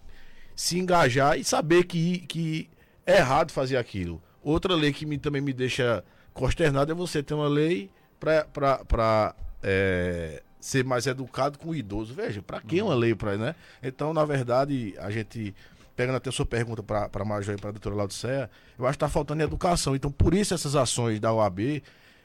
se 0.56 0.79
engajar 0.79 1.38
e 1.38 1.43
saber 1.43 1.84
que, 1.86 2.19
que 2.19 2.69
é 3.06 3.17
errado 3.17 3.51
fazer 3.51 3.77
aquilo. 3.77 4.21
Outra 4.41 4.75
lei 4.75 4.93
que 4.93 5.06
me, 5.06 5.17
também 5.17 5.41
me 5.41 5.53
deixa 5.53 6.03
consternado 6.34 6.91
é 6.91 6.95
você 6.95 7.21
ter 7.21 7.34
uma 7.34 7.47
lei 7.47 7.89
para 8.19 9.36
é, 9.62 10.41
ser 10.60 10.84
mais 10.84 11.08
educado 11.08 11.60
com 11.60 11.69
o 11.69 11.75
idoso. 11.75 12.13
Veja, 12.13 12.41
para 12.41 12.62
que 12.62 12.82
uma 12.82 12.95
lei 12.95 13.13
para, 13.13 13.38
né? 13.38 13.56
Então, 13.82 14.13
na 14.13 14.25
verdade, 14.25 14.95
a 14.97 15.12
gente 15.12 15.53
pegando 15.95 16.15
até 16.15 16.29
a 16.29 16.34
sua 16.34 16.45
pergunta 16.45 16.82
para 16.82 17.10
a 17.12 17.25
Major 17.25 17.56
e 17.56 17.58
para 17.58 17.69
a 17.69 17.71
doutora 17.71 17.95
Laudicea, 17.95 18.49
eu 18.77 18.86
acho 18.86 18.97
que 18.97 19.06
está 19.06 19.10
faltando 19.10 19.43
educação. 19.43 19.95
Então, 19.95 20.12
por 20.12 20.34
isso 20.34 20.53
essas 20.53 20.75
ações 20.75 21.19
da 21.19 21.32
OAB 21.34 21.82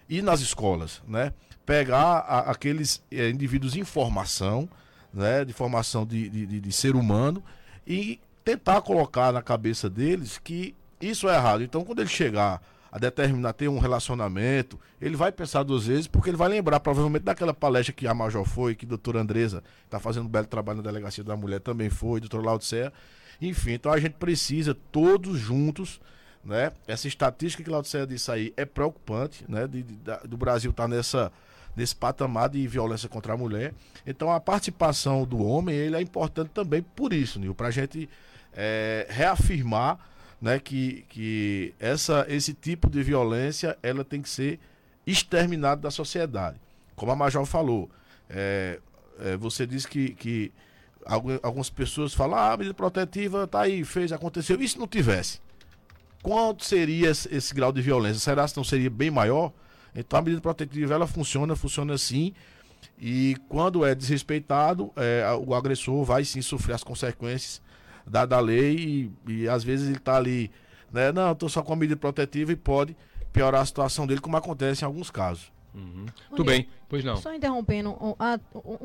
e 0.08 0.22
nas 0.22 0.40
escolas, 0.40 1.02
né? 1.06 1.32
Pegar 1.66 2.18
a, 2.20 2.50
aqueles 2.50 3.02
é, 3.10 3.28
indivíduos 3.28 3.76
em 3.76 3.84
formação, 3.84 4.68
né? 5.12 5.44
De 5.44 5.52
formação 5.52 6.06
de, 6.06 6.28
de, 6.28 6.60
de, 6.60 6.72
ser 6.72 6.96
humano 6.96 7.42
e 7.86 8.18
tentar 8.44 8.80
colocar 8.80 9.32
na 9.32 9.42
cabeça 9.42 9.90
deles 9.90 10.38
que 10.38 10.74
isso 11.00 11.28
é 11.28 11.34
errado. 11.34 11.62
Então, 11.62 11.84
quando 11.84 12.00
ele 12.00 12.08
chegar 12.08 12.62
a 12.90 12.98
determinar 12.98 13.52
ter 13.52 13.68
um 13.68 13.78
relacionamento, 13.78 14.80
ele 15.00 15.14
vai 15.14 15.30
pensar 15.30 15.62
duas 15.62 15.86
vezes, 15.86 16.06
porque 16.06 16.30
ele 16.30 16.38
vai 16.38 16.48
lembrar 16.48 16.80
provavelmente 16.80 17.22
daquela 17.22 17.52
palestra 17.52 17.92
que 17.92 18.06
a 18.06 18.14
Major 18.14 18.44
foi, 18.46 18.74
que 18.74 18.86
a 18.86 18.88
doutora 18.88 19.20
Andresa 19.20 19.62
está 19.84 20.00
fazendo 20.00 20.24
um 20.24 20.28
belo 20.28 20.46
trabalho 20.46 20.78
na 20.78 20.84
Delegacia 20.84 21.22
da 21.22 21.36
Mulher 21.36 21.60
também 21.60 21.90
foi, 21.90 22.18
doutora 22.18 22.46
Laudicea. 22.46 22.90
Enfim, 23.40 23.72
então 23.72 23.92
a 23.92 24.00
gente 24.00 24.14
precisa 24.14 24.74
todos 24.90 25.38
juntos, 25.38 26.00
né? 26.44 26.72
Essa 26.86 27.06
estatística 27.08 27.62
que 27.62 27.70
Laudicea 27.70 28.06
disse 28.06 28.30
aí 28.30 28.52
é 28.56 28.64
preocupante, 28.64 29.44
né? 29.48 29.66
De, 29.66 29.82
de, 29.82 29.96
do 30.26 30.36
Brasil 30.36 30.70
estar 30.70 30.84
tá 30.84 30.88
nessa 30.88 31.32
nesse 31.76 31.94
patamar 31.94 32.48
de 32.48 32.66
violência 32.66 33.08
contra 33.08 33.34
a 33.34 33.36
mulher. 33.36 33.72
Então 34.04 34.32
a 34.32 34.40
participação 34.40 35.24
do 35.24 35.44
homem 35.44 35.76
ele 35.76 35.96
é 35.96 36.02
importante 36.02 36.50
também 36.50 36.82
por 36.82 37.12
isso, 37.12 37.38
Nil, 37.38 37.54
para 37.54 37.68
a 37.68 37.70
gente 37.70 38.08
é, 38.52 39.06
reafirmar 39.08 39.98
né, 40.40 40.58
que, 40.58 41.04
que 41.08 41.74
essa, 41.78 42.26
esse 42.28 42.52
tipo 42.52 42.90
de 42.90 43.02
violência 43.02 43.78
ela 43.80 44.04
tem 44.04 44.20
que 44.20 44.28
ser 44.28 44.58
exterminada 45.06 45.80
da 45.82 45.90
sociedade. 45.90 46.60
Como 46.96 47.12
a 47.12 47.16
Major 47.16 47.44
falou, 47.46 47.88
é, 48.28 48.80
é, 49.20 49.36
você 49.36 49.66
disse 49.66 49.86
que, 49.86 50.10
que 50.14 50.52
algumas 51.42 51.70
pessoas 51.70 52.12
falam, 52.12 52.38
ah, 52.38 52.52
a 52.52 52.56
medida 52.56 52.74
protetiva 52.74 53.46
tá 53.46 53.62
aí, 53.62 53.82
fez, 53.82 54.12
aconteceu. 54.12 54.60
E 54.60 54.68
se 54.68 54.78
não 54.78 54.86
tivesse? 54.86 55.40
Quanto 56.22 56.64
seria 56.64 57.10
esse, 57.10 57.54
grau 57.54 57.72
de 57.72 57.80
violência? 57.80 58.20
Será 58.20 58.46
que 58.46 58.56
não 58.56 58.64
seria 58.64 58.90
bem 58.90 59.10
maior? 59.10 59.52
Então 59.94 60.18
a 60.18 60.22
medida 60.22 60.42
protetiva 60.42 60.94
ela 60.94 61.06
funciona, 61.06 61.56
funciona 61.56 61.94
assim. 61.94 62.34
E 63.00 63.36
quando 63.48 63.84
é 63.84 63.94
desrespeitado, 63.94 64.92
é, 64.96 65.24
o 65.46 65.54
agressor 65.54 66.04
vai 66.04 66.24
sim 66.24 66.42
sofrer 66.42 66.74
as 66.74 66.84
consequências 66.84 67.62
da, 68.06 68.26
da 68.26 68.38
lei 68.38 69.10
e, 69.26 69.32
e 69.32 69.48
às 69.48 69.64
vezes 69.64 69.88
ele 69.88 69.96
está 69.96 70.16
ali, 70.16 70.50
né? 70.92 71.10
Não, 71.12 71.32
estou 71.32 71.48
só 71.48 71.62
com 71.62 71.72
a 71.72 71.76
medida 71.76 71.96
protetiva 71.96 72.52
e 72.52 72.56
pode 72.56 72.96
piorar 73.32 73.62
a 73.62 73.66
situação 73.66 74.06
dele, 74.06 74.20
como 74.20 74.36
acontece 74.36 74.84
em 74.84 74.86
alguns 74.86 75.10
casos. 75.10 75.52
Uhum. 75.78 76.06
Tudo 76.30 76.44
bem, 76.44 76.68
pois 76.88 77.04
não. 77.04 77.16
Só 77.16 77.32
interrompendo, 77.32 77.90
um, 77.90 78.14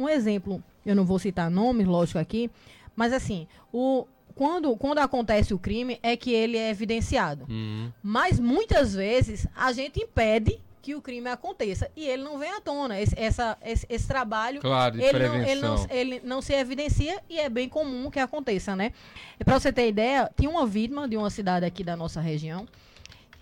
um, 0.03 0.09
exemplo, 0.09 0.63
eu 0.85 0.95
não 0.95 1.05
vou 1.05 1.17
citar 1.17 1.49
nomes, 1.49 1.87
lógico, 1.87 2.19
aqui, 2.19 2.51
mas 2.95 3.11
assim, 3.11 3.47
o, 3.71 4.05
quando, 4.35 4.75
quando 4.77 4.99
acontece 4.99 5.53
o 5.53 5.59
crime 5.59 5.99
é 6.03 6.15
que 6.15 6.31
ele 6.31 6.57
é 6.57 6.69
evidenciado. 6.69 7.45
Uhum. 7.49 7.91
Mas 8.01 8.39
muitas 8.39 8.93
vezes 8.93 9.47
a 9.55 9.71
gente 9.71 9.99
impede 9.99 10.59
que 10.83 10.93
o 10.93 11.01
crime 11.01 11.29
aconteça. 11.29 11.89
E 11.95 12.05
ele 12.05 12.23
não 12.23 12.37
vem 12.37 12.51
à 12.51 12.59
tona. 12.59 12.99
Esse, 12.99 13.17
essa, 13.17 13.57
esse, 13.63 13.87
esse 13.89 14.05
trabalho, 14.05 14.59
claro, 14.59 15.01
ele, 15.01 15.27
não, 15.27 15.35
ele, 15.35 15.61
não, 15.61 15.87
ele 15.89 16.21
não 16.25 16.41
se 16.41 16.53
evidencia 16.53 17.21
e 17.29 17.39
é 17.39 17.49
bem 17.49 17.69
comum 17.69 18.11
que 18.11 18.19
aconteça, 18.19 18.75
né? 18.75 18.91
Para 19.45 19.57
você 19.57 19.71
ter 19.71 19.87
ideia, 19.87 20.29
tinha 20.35 20.49
uma 20.49 20.67
vítima 20.67 21.07
de 21.07 21.15
uma 21.15 21.29
cidade 21.29 21.65
aqui 21.65 21.85
da 21.85 21.95
nossa 21.95 22.19
região 22.19 22.67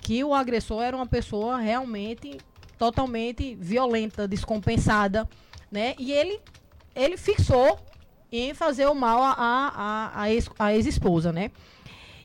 que 0.01 0.23
o 0.23 0.33
agressor 0.33 0.81
era 0.81 0.95
uma 0.95 1.05
pessoa 1.05 1.57
realmente 1.57 2.37
totalmente 2.81 3.53
violenta, 3.53 4.27
descompensada, 4.27 5.29
né? 5.71 5.93
E 5.99 6.11
ele, 6.11 6.39
ele 6.95 7.15
fixou 7.15 7.79
em 8.31 8.55
fazer 8.55 8.87
o 8.87 8.95
mal 8.95 9.21
a, 9.21 9.33
a, 9.33 10.07
a, 10.15 10.25
a 10.57 10.73
ex-esposa, 10.73 11.31
né? 11.31 11.51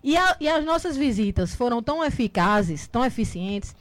E, 0.03 0.17
a, 0.17 0.35
e 0.41 0.49
as 0.49 0.65
nossas 0.65 0.97
visitas 0.97 1.55
foram 1.55 1.83
tão 1.83 2.03
eficazes, 2.03 2.87
tão 2.87 3.05
eficientes, 3.05 3.77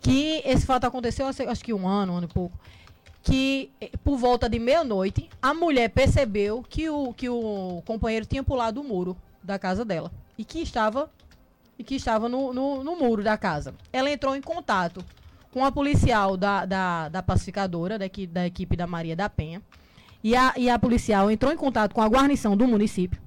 que 0.00 0.42
esse 0.44 0.66
fato 0.66 0.84
aconteceu 0.84 1.28
acho 1.28 1.64
que 1.64 1.72
um 1.72 1.86
ano, 1.86 2.14
um 2.14 2.16
ano 2.16 2.26
e 2.28 2.34
pouco, 2.34 2.58
que 3.22 3.70
eh, 3.80 3.92
por 4.02 4.16
volta 4.18 4.48
de 4.48 4.58
meia-noite 4.58 5.30
a 5.40 5.54
mulher 5.54 5.90
percebeu 5.90 6.64
que 6.68 6.90
o, 6.90 7.14
que 7.14 7.28
o 7.28 7.84
companheiro 7.86 8.26
tinha 8.26 8.42
pulado 8.42 8.80
o 8.80 8.84
muro 8.84 9.16
da 9.44 9.60
casa 9.60 9.84
dela 9.84 10.10
e 10.36 10.44
que 10.44 10.58
estava 10.58 11.08
e 11.78 11.84
que 11.84 11.94
estava 11.94 12.28
no, 12.28 12.52
no, 12.52 12.82
no 12.82 12.96
muro 12.96 13.22
da 13.22 13.38
casa. 13.38 13.76
Ela 13.92 14.10
entrou 14.10 14.34
em 14.34 14.42
contato 14.42 15.04
com 15.56 15.64
a 15.64 15.72
policial 15.72 16.36
da, 16.36 16.66
da, 16.66 17.08
da 17.08 17.22
pacificadora, 17.22 17.98
da, 17.98 18.04
da 18.28 18.46
equipe 18.46 18.76
da 18.76 18.86
Maria 18.86 19.16
da 19.16 19.26
Penha, 19.26 19.62
e 20.22 20.36
a, 20.36 20.52
e 20.54 20.68
a 20.68 20.78
policial 20.78 21.30
entrou 21.30 21.50
em 21.50 21.56
contato 21.56 21.94
com 21.94 22.02
a 22.02 22.06
guarnição 22.06 22.54
do 22.54 22.68
município, 22.68 23.18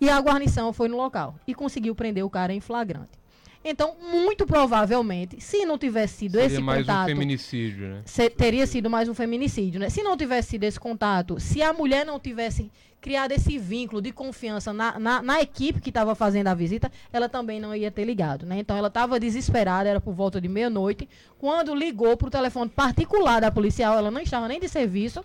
e 0.00 0.08
a 0.08 0.16
guarnição 0.20 0.72
foi 0.72 0.86
no 0.86 0.96
local 0.96 1.34
e 1.44 1.52
conseguiu 1.52 1.92
prender 1.92 2.24
o 2.24 2.30
cara 2.30 2.54
em 2.54 2.60
flagrante. 2.60 3.18
Então, 3.64 3.94
muito 4.10 4.44
provavelmente, 4.44 5.40
se 5.40 5.64
não 5.64 5.78
tivesse 5.78 6.14
sido 6.14 6.32
Seria 6.32 6.46
esse 6.46 6.60
mais 6.60 6.80
contato. 6.80 7.04
um 7.04 7.06
feminicídio, 7.06 7.88
né? 7.88 8.02
Se, 8.04 8.28
teria 8.28 8.66
sido 8.66 8.90
mais 8.90 9.08
um 9.08 9.14
feminicídio, 9.14 9.78
né? 9.78 9.88
Se 9.88 10.02
não 10.02 10.16
tivesse 10.16 10.50
sido 10.50 10.64
esse 10.64 10.80
contato, 10.80 11.38
se 11.38 11.62
a 11.62 11.72
mulher 11.72 12.04
não 12.04 12.18
tivesse 12.18 12.70
criado 13.00 13.32
esse 13.32 13.58
vínculo 13.58 14.00
de 14.00 14.12
confiança 14.12 14.72
na, 14.72 14.98
na, 14.98 15.22
na 15.22 15.40
equipe 15.40 15.80
que 15.80 15.90
estava 15.90 16.14
fazendo 16.14 16.48
a 16.48 16.54
visita, 16.54 16.90
ela 17.12 17.28
também 17.28 17.60
não 17.60 17.74
ia 17.74 17.90
ter 17.90 18.04
ligado, 18.04 18.46
né? 18.46 18.58
Então 18.58 18.76
ela 18.76 18.88
estava 18.88 19.18
desesperada, 19.18 19.88
era 19.88 20.00
por 20.00 20.14
volta 20.14 20.40
de 20.40 20.48
meia-noite, 20.48 21.08
quando 21.38 21.74
ligou 21.74 22.16
para 22.16 22.28
o 22.28 22.30
telefone 22.30 22.70
particular 22.70 23.40
da 23.40 23.50
policial, 23.50 23.96
ela 23.96 24.10
não 24.10 24.20
estava 24.20 24.48
nem 24.48 24.58
de 24.58 24.68
serviço. 24.68 25.22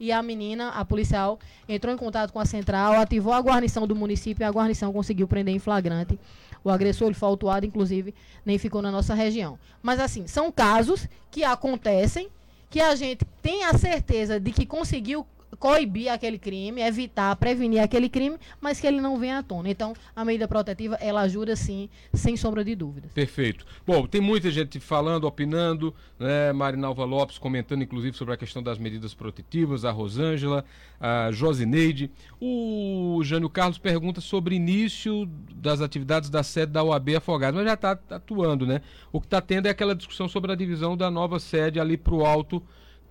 E 0.00 0.12
a 0.12 0.22
menina, 0.22 0.68
a 0.68 0.84
policial, 0.84 1.40
entrou 1.68 1.92
em 1.92 1.98
contato 1.98 2.32
com 2.32 2.38
a 2.38 2.44
central, 2.44 2.92
ativou 2.94 3.32
a 3.32 3.40
guarnição 3.40 3.84
do 3.84 3.96
município 3.96 4.44
e 4.44 4.44
a 4.44 4.50
guarnição 4.50 4.92
conseguiu 4.92 5.26
prender 5.26 5.52
em 5.52 5.58
flagrante 5.58 6.16
o 6.62 6.70
agressor 6.70 7.08
ele 7.08 7.14
foi 7.14 7.28
autuado, 7.28 7.66
inclusive, 7.66 8.14
nem 8.44 8.58
ficou 8.58 8.82
na 8.82 8.90
nossa 8.90 9.14
região. 9.14 9.58
Mas, 9.82 10.00
assim, 10.00 10.26
são 10.26 10.50
casos 10.50 11.08
que 11.30 11.44
acontecem, 11.44 12.28
que 12.70 12.80
a 12.80 12.94
gente 12.94 13.24
tem 13.42 13.64
a 13.64 13.74
certeza 13.74 14.38
de 14.38 14.52
que 14.52 14.66
conseguiu 14.66 15.26
coibir 15.58 16.12
aquele 16.12 16.38
crime, 16.38 16.80
evitar, 16.80 17.34
prevenir 17.36 17.82
aquele 17.82 18.08
crime, 18.08 18.36
mas 18.60 18.80
que 18.80 18.86
ele 18.86 19.00
não 19.00 19.18
venha 19.18 19.38
à 19.38 19.42
tona. 19.42 19.68
Então, 19.68 19.92
a 20.14 20.24
medida 20.24 20.46
protetiva, 20.46 20.96
ela 21.00 21.22
ajuda 21.22 21.56
sim, 21.56 21.88
sem 22.12 22.36
sombra 22.36 22.64
de 22.64 22.74
dúvidas. 22.74 23.12
Perfeito. 23.12 23.66
Bom, 23.86 24.06
tem 24.06 24.20
muita 24.20 24.50
gente 24.50 24.78
falando, 24.78 25.24
opinando, 25.24 25.94
né? 26.18 26.52
Marinalva 26.52 27.04
Lopes 27.04 27.38
comentando, 27.38 27.82
inclusive, 27.82 28.16
sobre 28.16 28.34
a 28.34 28.36
questão 28.36 28.62
das 28.62 28.78
medidas 28.78 29.14
protetivas, 29.14 29.84
a 29.84 29.90
Rosângela, 29.90 30.64
a 31.00 31.30
Josineide. 31.32 32.10
O 32.40 33.20
Jânio 33.24 33.50
Carlos 33.50 33.78
pergunta 33.78 34.20
sobre 34.20 34.54
início 34.54 35.28
das 35.54 35.80
atividades 35.80 36.30
da 36.30 36.42
sede 36.42 36.72
da 36.72 36.82
OAB 36.82 37.16
Afogados, 37.16 37.56
mas 37.56 37.66
já 37.66 37.74
está 37.74 37.98
atuando, 38.10 38.66
né? 38.66 38.80
O 39.12 39.20
que 39.20 39.26
está 39.26 39.40
tendo 39.40 39.66
é 39.66 39.70
aquela 39.70 39.94
discussão 39.94 40.28
sobre 40.28 40.52
a 40.52 40.54
divisão 40.54 40.96
da 40.96 41.10
nova 41.10 41.40
sede 41.40 41.80
ali 41.80 41.96
para 41.96 42.14
o 42.14 42.24
Alto 42.24 42.62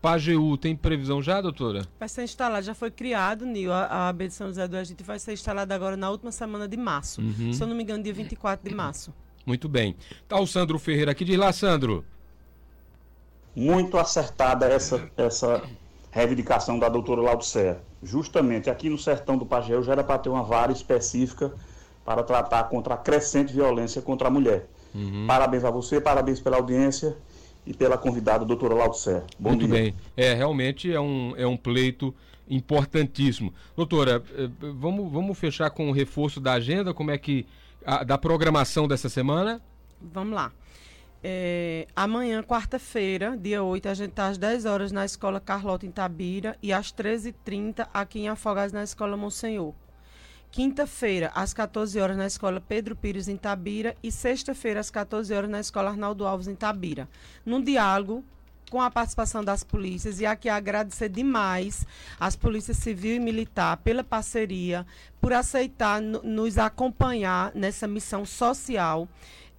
Pajeú 0.01 0.57
tem 0.57 0.75
previsão 0.75 1.21
já, 1.21 1.41
doutora? 1.41 1.85
Vai 1.99 2.07
ser 2.07 2.23
instalado, 2.23 2.65
já 2.65 2.75
foi 2.75 2.91
criado, 2.91 3.45
Nil, 3.45 3.73
a, 3.73 3.85
a 3.85 4.09
AB 4.09 4.27
de 4.27 4.33
São 4.33 4.47
José 4.47 4.67
do 4.67 4.77
Egito 4.77 5.03
vai 5.03 5.17
ser 5.19 5.33
instalada 5.33 5.73
agora 5.73 5.97
na 5.97 6.09
última 6.09 6.31
semana 6.31 6.67
de 6.67 6.77
março. 6.77 7.21
Uhum. 7.21 7.51
Se 7.51 7.61
eu 7.61 7.67
não 7.67 7.75
me 7.75 7.83
engano, 7.83 8.03
dia 8.03 8.13
24 8.13 8.69
de 8.69 8.75
março. 8.75 9.13
Muito 9.45 9.67
bem. 9.67 9.95
Tá 10.27 10.39
o 10.39 10.45
Sandro 10.45 10.77
Ferreira 10.77 11.11
aqui. 11.11 11.25
Diz 11.25 11.37
lá, 11.37 11.51
Sandro. 11.51 12.05
Muito 13.55 13.97
acertada 13.97 14.67
essa, 14.67 15.09
essa 15.17 15.63
reivindicação 16.11 16.77
da 16.77 16.89
doutora 16.89 17.21
Laudicea. 17.21 17.81
Justamente 18.03 18.69
aqui 18.69 18.89
no 18.89 18.97
sertão 18.97 19.37
do 19.37 19.45
Pajeú 19.45 19.81
já 19.81 19.93
era 19.93 20.03
para 20.03 20.19
ter 20.19 20.29
uma 20.29 20.43
vara 20.43 20.71
específica 20.71 21.51
para 22.05 22.23
tratar 22.23 22.65
contra 22.65 22.93
a 22.93 22.97
crescente 22.97 23.51
violência 23.51 24.01
contra 24.01 24.27
a 24.27 24.31
mulher. 24.31 24.67
Uhum. 24.93 25.25
Parabéns 25.27 25.63
a 25.63 25.71
você, 25.71 25.99
parabéns 25.99 26.39
pela 26.39 26.57
audiência 26.57 27.17
e 27.67 27.73
pela 27.73 27.97
convidada, 27.97 28.45
doutora 28.45 28.73
Laucer. 28.73 29.23
Bom 29.37 29.49
Muito 29.49 29.67
dia. 29.67 29.75
bem. 29.75 29.95
É, 30.15 30.33
realmente 30.33 30.91
é 30.91 30.99
um, 30.99 31.33
é 31.35 31.45
um 31.45 31.57
pleito 31.57 32.15
importantíssimo. 32.49 33.53
Doutora, 33.75 34.23
eh, 34.35 34.49
vamos, 34.73 35.11
vamos 35.11 35.37
fechar 35.37 35.69
com 35.69 35.89
o 35.89 35.91
reforço 35.91 36.39
da 36.39 36.53
agenda, 36.53 36.93
como 36.93 37.11
é 37.11 37.17
que. 37.17 37.45
A, 37.85 38.03
da 38.03 38.17
programação 38.17 38.87
dessa 38.87 39.07
semana? 39.07 39.61
Vamos 40.01 40.33
lá. 40.33 40.51
É, 41.23 41.87
amanhã, 41.95 42.43
quarta-feira, 42.43 43.37
dia 43.37 43.63
8, 43.63 43.89
a 43.89 43.93
gente 43.93 44.09
está 44.09 44.27
às 44.27 44.37
10 44.37 44.65
horas 44.65 44.91
na 44.91 45.05
Escola 45.05 45.39
Carlota 45.39 45.85
em 45.85 45.91
Tabira 45.91 46.57
e 46.61 46.71
às 46.71 46.91
13h30 46.91 47.87
aqui 47.93 48.19
em 48.19 48.29
Afogados 48.29 48.71
na 48.73 48.83
Escola 48.83 49.17
Monsenhor. 49.17 49.73
Quinta-feira, 50.51 51.31
às 51.35 51.53
14 51.53 51.99
horas, 51.99 52.17
na 52.17 52.25
Escola 52.25 52.61
Pedro 52.61 52.95
Pires, 52.95 53.27
em 53.27 53.37
Tabira. 53.37 53.95
E 54.01 54.11
sexta-feira, 54.11 54.79
às 54.79 54.89
14 54.89 55.33
horas, 55.33 55.49
na 55.49 55.59
Escola 55.59 55.89
Arnaldo 55.89 56.25
Alves, 56.25 56.47
em 56.47 56.55
Tabira. 56.55 57.07
Num 57.45 57.61
diálogo 57.61 58.23
com 58.69 58.81
a 58.81 58.91
participação 58.91 59.43
das 59.43 59.63
polícias 59.63 60.19
e 60.19 60.25
aqui 60.25 60.49
agradecer 60.49 61.09
demais 61.09 61.85
às 62.19 62.35
polícias 62.35 62.77
civil 62.77 63.15
e 63.15 63.19
militar 63.19 63.77
pela 63.77 64.03
parceria, 64.03 64.85
por 65.21 65.31
aceitar 65.31 66.01
nos 66.01 66.57
acompanhar 66.57 67.51
nessa 67.55 67.87
missão 67.87 68.25
social, 68.25 69.07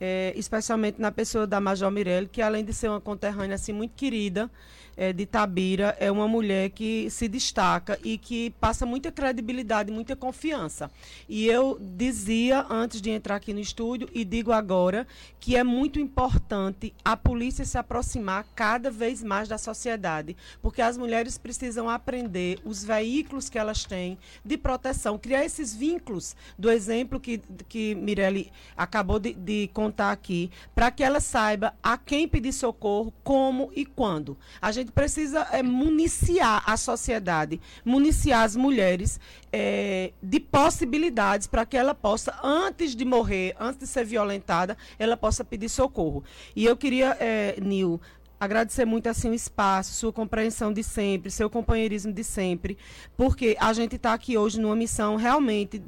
é, 0.00 0.32
especialmente 0.36 1.00
na 1.00 1.10
pessoa 1.10 1.46
da 1.46 1.60
Major 1.60 1.90
Mirelle, 1.90 2.28
que 2.28 2.42
além 2.42 2.64
de 2.64 2.72
ser 2.72 2.88
uma 2.88 3.00
conterrânea 3.00 3.54
assim 3.54 3.72
muito 3.72 3.94
querida, 3.94 4.50
é, 4.98 5.12
de 5.12 5.24
Tabira 5.24 5.96
é 6.00 6.10
uma 6.10 6.26
mulher 6.26 6.70
que 6.70 7.08
se 7.08 7.28
destaca 7.28 7.96
e 8.02 8.18
que 8.18 8.50
passa 8.60 8.84
muita 8.84 9.12
credibilidade, 9.12 9.92
muita 9.92 10.16
confiança. 10.16 10.90
E 11.28 11.46
eu 11.46 11.78
dizia 11.80 12.66
antes 12.68 13.00
de 13.00 13.08
entrar 13.08 13.36
aqui 13.36 13.54
no 13.54 13.60
estúdio 13.60 14.08
e 14.12 14.24
digo 14.24 14.50
agora 14.50 15.06
que 15.38 15.54
é 15.54 15.62
muito 15.62 16.00
importante 16.00 16.92
a 17.04 17.16
polícia 17.16 17.64
se 17.64 17.78
aproximar 17.78 18.44
cada 18.56 18.90
vez 18.90 19.22
mais 19.22 19.46
da 19.46 19.56
sociedade, 19.56 20.36
porque 20.60 20.82
as 20.82 20.98
mulheres 20.98 21.38
precisam 21.38 21.88
aprender 21.88 22.58
os 22.64 22.82
veículos 22.82 23.48
que 23.48 23.58
elas 23.58 23.84
têm 23.84 24.18
de 24.44 24.58
proteção, 24.58 25.16
criar 25.16 25.44
esses 25.44 25.72
vínculos 25.76 26.34
do 26.58 26.68
exemplo 26.68 27.20
que, 27.20 27.40
que 27.68 27.94
Mirelle 27.94 28.50
acabou 28.76 29.20
de, 29.20 29.32
de 29.32 29.68
contar 29.88 30.12
aqui, 30.12 30.50
para 30.74 30.90
que 30.90 31.02
ela 31.02 31.18
saiba 31.18 31.74
a 31.82 31.96
quem 31.96 32.28
pedir 32.28 32.52
socorro, 32.52 33.12
como 33.24 33.70
e 33.74 33.86
quando. 33.86 34.36
A 34.60 34.70
gente 34.70 34.92
precisa 34.92 35.48
é, 35.50 35.62
municiar 35.62 36.62
a 36.66 36.76
sociedade, 36.76 37.58
municiar 37.84 38.44
as 38.44 38.54
mulheres 38.54 39.18
é, 39.50 40.12
de 40.22 40.38
possibilidades 40.38 41.46
para 41.46 41.64
que 41.64 41.76
ela 41.76 41.94
possa, 41.94 42.38
antes 42.44 42.94
de 42.94 43.04
morrer, 43.04 43.56
antes 43.58 43.78
de 43.78 43.86
ser 43.86 44.04
violentada, 44.04 44.76
ela 44.98 45.16
possa 45.16 45.42
pedir 45.42 45.70
socorro. 45.70 46.22
E 46.54 46.66
eu 46.66 46.76
queria, 46.76 47.16
é, 47.18 47.58
Nil, 47.60 47.98
agradecer 48.38 48.84
muito 48.84 49.08
assim 49.08 49.30
o 49.30 49.34
espaço, 49.34 49.94
sua 49.94 50.12
compreensão 50.12 50.70
de 50.70 50.82
sempre, 50.82 51.30
seu 51.30 51.48
companheirismo 51.48 52.12
de 52.12 52.22
sempre, 52.22 52.76
porque 53.16 53.56
a 53.58 53.72
gente 53.72 53.96
está 53.96 54.12
aqui 54.12 54.36
hoje 54.36 54.60
numa 54.60 54.76
missão 54.76 55.16
realmente 55.16 55.82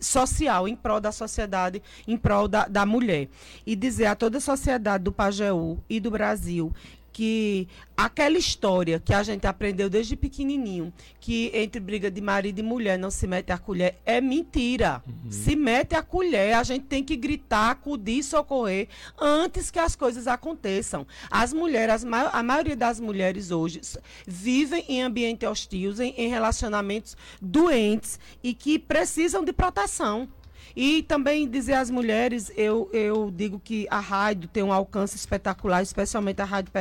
social, 0.00 0.68
em 0.68 0.76
prol 0.76 1.00
da 1.00 1.12
sociedade, 1.12 1.82
em 2.06 2.16
prol 2.16 2.48
da, 2.48 2.66
da 2.66 2.84
mulher. 2.86 3.28
E 3.66 3.74
dizer 3.74 4.06
a 4.06 4.14
toda 4.14 4.38
a 4.38 4.40
sociedade 4.40 5.04
do 5.04 5.12
Pajeú 5.12 5.78
e 5.88 6.00
do 6.00 6.10
Brasil 6.10 6.72
que 7.14 7.68
aquela 7.96 8.36
história 8.36 8.98
que 8.98 9.14
a 9.14 9.22
gente 9.22 9.46
aprendeu 9.46 9.88
desde 9.88 10.16
pequenininho, 10.16 10.92
que 11.20 11.48
entre 11.54 11.80
briga 11.80 12.10
de 12.10 12.20
marido 12.20 12.58
e 12.58 12.62
mulher 12.62 12.98
não 12.98 13.08
se 13.08 13.24
mete 13.28 13.52
a 13.52 13.56
colher, 13.56 14.00
é 14.04 14.20
mentira. 14.20 15.00
Uhum. 15.06 15.30
Se 15.30 15.54
mete 15.54 15.94
a 15.94 16.02
colher, 16.02 16.54
a 16.54 16.64
gente 16.64 16.86
tem 16.86 17.04
que 17.04 17.16
gritar, 17.16 17.70
acudir, 17.70 18.24
socorrer 18.24 18.88
antes 19.16 19.70
que 19.70 19.78
as 19.78 19.94
coisas 19.94 20.26
aconteçam. 20.26 21.06
As 21.30 21.52
mulheres, 21.52 22.04
a 22.04 22.42
maioria 22.42 22.76
das 22.76 22.98
mulheres 22.98 23.52
hoje 23.52 23.80
vivem 24.26 24.84
em 24.88 25.00
ambiente 25.00 25.46
hostil, 25.46 25.94
em, 26.02 26.14
em 26.16 26.28
relacionamentos 26.28 27.16
doentes 27.40 28.18
e 28.42 28.52
que 28.52 28.76
precisam 28.76 29.44
de 29.44 29.52
proteção. 29.52 30.28
E 30.76 31.02
também 31.02 31.48
dizer 31.48 31.74
às 31.74 31.90
mulheres, 31.90 32.52
eu, 32.56 32.88
eu 32.92 33.30
digo 33.30 33.60
que 33.62 33.86
a 33.90 34.00
rádio 34.00 34.48
tem 34.48 34.62
um 34.62 34.72
alcance 34.72 35.16
espetacular, 35.16 35.82
especialmente 35.82 36.40
a 36.40 36.44
Rádio 36.44 36.72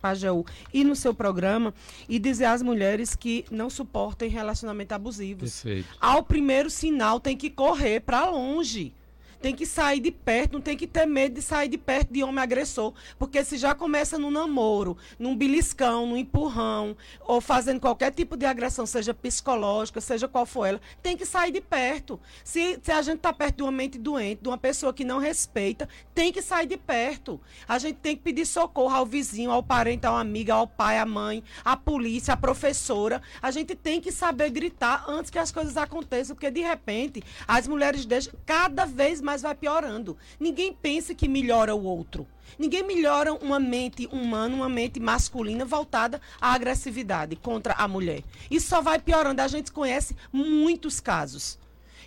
Pajeú 0.00 0.44
e 0.72 0.82
no 0.82 0.96
seu 0.96 1.14
programa 1.14 1.74
e 2.08 2.18
dizer 2.18 2.46
às 2.46 2.62
mulheres 2.62 3.14
que 3.14 3.44
não 3.50 3.68
suportem 3.68 4.28
relacionamento 4.28 4.94
abusivo. 4.94 5.40
Perfeito. 5.40 5.88
Ao 6.00 6.22
primeiro 6.22 6.70
sinal 6.70 7.20
tem 7.20 7.36
que 7.36 7.50
correr 7.50 8.00
para 8.00 8.28
longe 8.30 8.94
tem 9.40 9.54
que 9.54 9.64
sair 9.64 10.00
de 10.00 10.10
perto, 10.10 10.52
não 10.52 10.60
tem 10.60 10.76
que 10.76 10.86
ter 10.86 11.06
medo 11.06 11.34
de 11.34 11.42
sair 11.42 11.68
de 11.68 11.78
perto 11.78 12.12
de 12.12 12.22
homem 12.22 12.42
agressor. 12.42 12.92
Porque 13.18 13.42
se 13.44 13.56
já 13.56 13.74
começa 13.74 14.18
no 14.18 14.30
namoro, 14.30 14.96
num 15.18 15.36
beliscão, 15.36 16.06
num 16.06 16.16
empurrão, 16.16 16.96
ou 17.26 17.40
fazendo 17.40 17.80
qualquer 17.80 18.12
tipo 18.12 18.36
de 18.36 18.44
agressão, 18.44 18.86
seja 18.86 19.14
psicológica, 19.14 20.00
seja 20.00 20.28
qual 20.28 20.44
for 20.44 20.66
ela, 20.66 20.80
tem 21.02 21.16
que 21.16 21.24
sair 21.24 21.52
de 21.52 21.60
perto. 21.60 22.20
Se, 22.44 22.78
se 22.82 22.92
a 22.92 23.02
gente 23.02 23.16
está 23.16 23.32
perto 23.32 23.56
de 23.56 23.62
uma 23.62 23.72
mente 23.72 23.98
doente, 23.98 24.42
de 24.42 24.48
uma 24.48 24.58
pessoa 24.58 24.92
que 24.92 25.04
não 25.04 25.18
respeita, 25.18 25.88
tem 26.14 26.32
que 26.32 26.42
sair 26.42 26.66
de 26.66 26.76
perto. 26.76 27.40
A 27.66 27.78
gente 27.78 27.96
tem 27.96 28.16
que 28.16 28.22
pedir 28.22 28.46
socorro 28.46 28.94
ao 28.94 29.06
vizinho, 29.06 29.50
ao 29.50 29.62
parente, 29.62 30.06
ao 30.06 30.16
amigo, 30.16 30.52
ao 30.52 30.66
pai, 30.66 30.98
à 30.98 31.06
mãe, 31.06 31.42
à 31.64 31.76
polícia, 31.76 32.34
à 32.34 32.36
professora. 32.36 33.22
A 33.40 33.50
gente 33.50 33.74
tem 33.74 34.00
que 34.00 34.12
saber 34.12 34.50
gritar 34.50 35.04
antes 35.08 35.30
que 35.30 35.38
as 35.38 35.50
coisas 35.50 35.76
aconteçam, 35.76 36.36
porque 36.36 36.50
de 36.50 36.60
repente 36.60 37.22
as 37.46 37.66
mulheres 37.66 38.04
deixam 38.04 38.34
cada 38.44 38.84
vez 38.84 39.20
mais 39.20 39.29
mais 39.30 39.42
vai 39.42 39.54
piorando. 39.54 40.16
Ninguém 40.40 40.72
pensa 40.72 41.14
que 41.14 41.28
melhora 41.28 41.72
o 41.72 41.84
outro. 41.84 42.26
Ninguém 42.58 42.82
melhora 42.82 43.32
uma 43.32 43.60
mente 43.60 44.08
humana, 44.10 44.52
uma 44.56 44.68
mente 44.68 44.98
masculina 44.98 45.64
voltada 45.64 46.20
à 46.40 46.52
agressividade 46.52 47.36
contra 47.36 47.74
a 47.74 47.86
mulher. 47.86 48.24
Isso 48.50 48.68
só 48.68 48.82
vai 48.82 48.98
piorando. 48.98 49.40
A 49.40 49.46
gente 49.46 49.70
conhece 49.70 50.16
muitos 50.32 50.98
casos. 50.98 51.60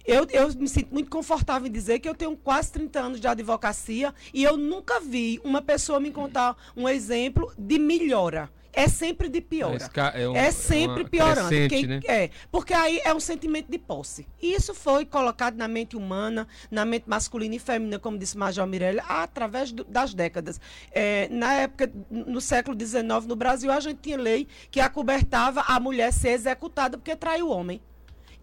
Eu, 0.06 0.28
eu 0.32 0.54
me 0.54 0.68
sinto 0.68 0.94
muito 0.94 1.10
confortável 1.10 1.70
em 1.70 1.72
dizer 1.72 2.00
que 2.00 2.10
eu 2.10 2.14
tenho 2.14 2.36
quase 2.36 2.74
30 2.74 3.00
anos 3.00 3.20
de 3.22 3.28
advocacia 3.28 4.14
e 4.34 4.44
eu 4.44 4.58
nunca 4.58 5.00
vi 5.00 5.40
uma 5.46 5.62
pessoa 5.62 6.02
me 6.02 6.12
contar 6.12 6.58
um 6.76 6.90
exemplo 6.90 7.54
de 7.58 7.80
melhora 7.80 8.52
é 8.74 8.88
sempre 8.88 9.30
de 9.30 9.40
piora. 9.40 9.90
É, 10.16 10.28
um, 10.28 10.36
é 10.36 10.52
sempre 10.52 11.06
piorando. 11.06 11.50
Quem, 11.70 11.86
né? 11.86 12.00
É, 12.06 12.30
porque 12.52 12.74
aí 12.74 13.00
é 13.06 13.14
um 13.14 13.20
sentimento 13.20 13.72
de 13.72 13.78
posse. 13.78 14.28
E 14.42 14.54
isso 14.54 14.74
foi 14.74 15.06
colocado 15.06 15.56
na 15.56 15.68
mente 15.68 15.96
humana, 15.96 16.48
na 16.72 16.84
mente 16.84 17.06
masculina 17.08 17.56
e 17.56 17.60
feminina, 17.60 18.00
como 18.00 18.18
disse 18.18 18.38
Major 18.38 18.66
Mirella, 18.66 19.04
através 19.08 19.72
do, 19.72 19.84
das 19.84 20.14
décadas. 20.14 20.60
É, 20.92 21.30
na 21.30 21.54
época, 21.54 21.92
no 22.10 22.42
século 22.42 22.78
XIX, 22.80 23.04
no 23.28 23.36
Brasil, 23.36 23.72
a 23.72 23.80
gente 23.80 24.00
tinha 24.02 24.18
lei 24.18 24.48
que 24.72 24.80
acobertava 24.80 25.62
a 25.62 25.80
mulher 25.80 26.12
ser 26.12 26.30
executada 26.30 26.98
porque 26.98 27.16
traiu 27.16 27.48
o 27.48 27.52
homem. 27.52 27.80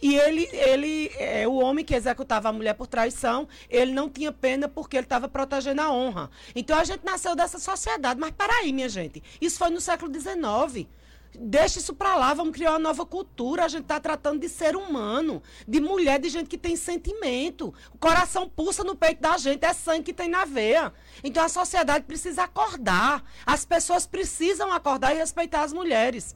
E 0.03 0.17
ele, 0.17 0.49
ele 0.53 1.11
é, 1.19 1.47
o 1.47 1.55
homem 1.55 1.85
que 1.85 1.95
executava 1.95 2.49
a 2.49 2.53
mulher 2.53 2.75
por 2.75 2.87
traição, 2.87 3.47
ele 3.69 3.93
não 3.93 4.09
tinha 4.09 4.33
pena 4.33 4.69
porque 4.69 4.97
ele 4.97 5.05
estava 5.05 5.29
protegendo 5.29 5.83
a 5.83 5.93
honra. 5.93 6.31
Então 6.55 6.79
a 6.79 6.85
gente 6.85 7.05
nasceu 7.05 7.37
dessa 7.37 7.59
sociedade. 7.59 8.19
Mas 8.19 8.31
peraí, 8.31 8.73
minha 8.73 8.89
gente, 8.89 9.23
isso 9.41 9.59
foi 9.59 9.71
no 9.71 9.81
século 9.81 10.13
XIX. 10.13 10.89
Deixa 11.33 11.79
isso 11.79 11.95
para 11.95 12.17
lá, 12.17 12.35
vamos 12.35 12.53
criar 12.53 12.73
uma 12.73 12.79
nova 12.79 13.07
cultura. 13.07 13.65
A 13.65 13.69
gente 13.69 13.83
está 13.83 14.01
tratando 14.01 14.41
de 14.41 14.49
ser 14.49 14.75
humano, 14.75 15.43
de 15.67 15.81
mulher, 15.81 16.19
de 16.19 16.29
gente 16.29 16.49
que 16.49 16.59
tem 16.59 16.75
sentimento. 16.75 17.73
O 17.95 17.99
coração 17.99 18.49
pulsa 18.49 18.83
no 18.83 18.97
peito 18.97 19.21
da 19.21 19.37
gente, 19.39 19.65
é 19.65 19.73
sangue 19.73 20.05
que 20.05 20.13
tem 20.13 20.29
na 20.29 20.45
veia. 20.45 20.93
Então 21.23 21.45
a 21.45 21.49
sociedade 21.49 22.05
precisa 22.05 22.45
acordar. 22.45 23.23
As 23.47 23.65
pessoas 23.65 24.07
precisam 24.07 24.73
acordar 24.73 25.15
e 25.15 25.19
respeitar 25.19 25.63
as 25.63 25.73
mulheres. 25.73 26.35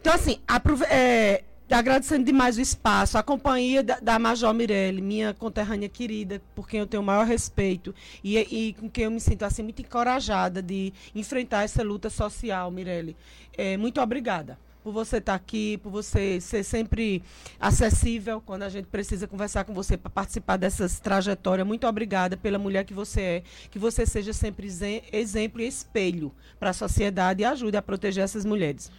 Então, 0.00 0.14
assim, 0.14 0.40
é, 0.88 1.44
agradecendo 1.78 2.24
demais 2.24 2.58
o 2.58 2.60
espaço, 2.60 3.16
a 3.16 3.22
companhia 3.22 3.82
da, 3.82 4.00
da 4.00 4.18
Major 4.18 4.52
Mirelle, 4.52 5.00
minha 5.00 5.32
conterrânea 5.32 5.88
querida, 5.88 6.42
por 6.54 6.68
quem 6.68 6.80
eu 6.80 6.86
tenho 6.86 7.02
o 7.02 7.06
maior 7.06 7.26
respeito 7.26 7.94
e, 8.24 8.38
e 8.38 8.72
com 8.74 8.88
quem 8.90 9.04
eu 9.04 9.10
me 9.10 9.20
sinto 9.20 9.44
assim 9.44 9.62
muito 9.62 9.80
encorajada 9.80 10.60
de 10.60 10.92
enfrentar 11.14 11.62
essa 11.62 11.82
luta 11.82 12.10
social, 12.10 12.70
Mirelle. 12.70 13.16
É, 13.56 13.76
muito 13.76 14.00
obrigada 14.00 14.58
por 14.82 14.92
você 14.92 15.18
estar 15.18 15.34
aqui, 15.34 15.78
por 15.78 15.90
você 15.90 16.40
ser 16.40 16.64
sempre 16.64 17.22
acessível 17.58 18.40
quando 18.40 18.62
a 18.62 18.68
gente 18.68 18.86
precisa 18.86 19.26
conversar 19.26 19.64
com 19.64 19.74
você 19.74 19.96
para 19.96 20.10
participar 20.10 20.56
dessas 20.56 20.98
trajetórias. 20.98 21.66
Muito 21.66 21.86
obrigada 21.86 22.36
pela 22.36 22.58
mulher 22.58 22.84
que 22.84 22.94
você 22.94 23.20
é, 23.20 23.42
que 23.70 23.78
você 23.78 24.06
seja 24.06 24.32
sempre 24.32 24.68
exemplo 25.12 25.60
e 25.60 25.66
espelho 25.66 26.32
para 26.58 26.70
a 26.70 26.74
sociedade 26.74 27.42
e 27.42 27.44
ajude 27.44 27.76
a 27.76 27.82
proteger 27.82 28.24
essas 28.24 28.44
mulheres. 28.44 28.90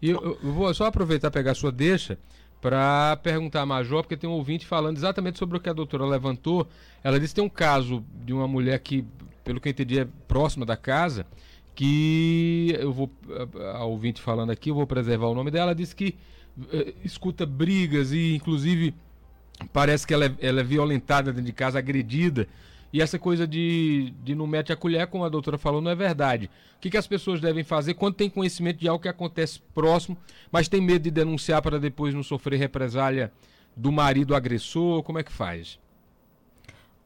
E 0.00 0.10
eu, 0.10 0.38
eu 0.42 0.52
vou 0.52 0.72
só 0.74 0.86
aproveitar 0.86 1.30
pegar 1.30 1.52
a 1.52 1.54
sua 1.54 1.72
deixa 1.72 2.18
para 2.60 3.16
perguntar 3.22 3.62
a 3.62 3.66
Major, 3.66 4.02
porque 4.02 4.16
tem 4.16 4.28
um 4.28 4.32
ouvinte 4.32 4.66
falando 4.66 4.96
exatamente 4.96 5.38
sobre 5.38 5.56
o 5.56 5.60
que 5.60 5.68
a 5.68 5.72
doutora 5.72 6.04
levantou. 6.04 6.66
Ela 7.02 7.20
disse 7.20 7.32
que 7.32 7.40
tem 7.40 7.44
um 7.44 7.48
caso 7.48 8.04
de 8.24 8.32
uma 8.32 8.48
mulher 8.48 8.78
que, 8.80 9.04
pelo 9.44 9.60
que 9.60 9.68
eu 9.68 9.70
entendi, 9.70 10.00
é 10.00 10.08
próxima 10.26 10.66
da 10.66 10.76
casa, 10.76 11.26
que 11.74 12.74
eu 12.78 12.92
vou, 12.92 13.10
a, 13.74 13.84
ouvinte 13.84 14.20
falando 14.20 14.50
aqui, 14.50 14.70
eu 14.70 14.74
vou 14.74 14.86
preservar 14.86 15.26
o 15.26 15.34
nome 15.34 15.50
dela, 15.50 15.74
disse 15.74 15.94
que 15.94 16.16
uh, 16.58 16.94
escuta 17.04 17.44
brigas 17.44 18.12
e, 18.12 18.34
inclusive, 18.34 18.94
parece 19.72 20.06
que 20.06 20.14
ela 20.14 20.24
é, 20.24 20.34
ela 20.40 20.60
é 20.60 20.64
violentada 20.64 21.32
dentro 21.32 21.46
de 21.46 21.52
casa, 21.52 21.78
agredida 21.78 22.48
E 22.92 23.02
essa 23.02 23.18
coisa 23.18 23.46
de, 23.46 24.14
de 24.22 24.34
não 24.34 24.46
mete 24.46 24.72
a 24.72 24.76
colher, 24.76 25.06
como 25.06 25.24
a 25.24 25.28
doutora 25.28 25.58
falou, 25.58 25.80
não 25.80 25.90
é 25.90 25.94
verdade. 25.94 26.50
O 26.76 26.80
que, 26.80 26.90
que 26.90 26.96
as 26.96 27.06
pessoas 27.06 27.40
devem 27.40 27.64
fazer 27.64 27.94
quando 27.94 28.14
tem 28.14 28.30
conhecimento 28.30 28.78
de 28.78 28.88
algo 28.88 29.02
que 29.02 29.08
acontece 29.08 29.60
próximo, 29.74 30.16
mas 30.50 30.68
tem 30.68 30.80
medo 30.80 31.02
de 31.02 31.10
denunciar 31.10 31.60
para 31.60 31.78
depois 31.78 32.14
não 32.14 32.22
sofrer 32.22 32.58
represália 32.58 33.32
do 33.76 33.90
marido 33.92 34.34
agressor? 34.34 35.02
Como 35.02 35.18
é 35.18 35.22
que 35.22 35.32
faz? 35.32 35.78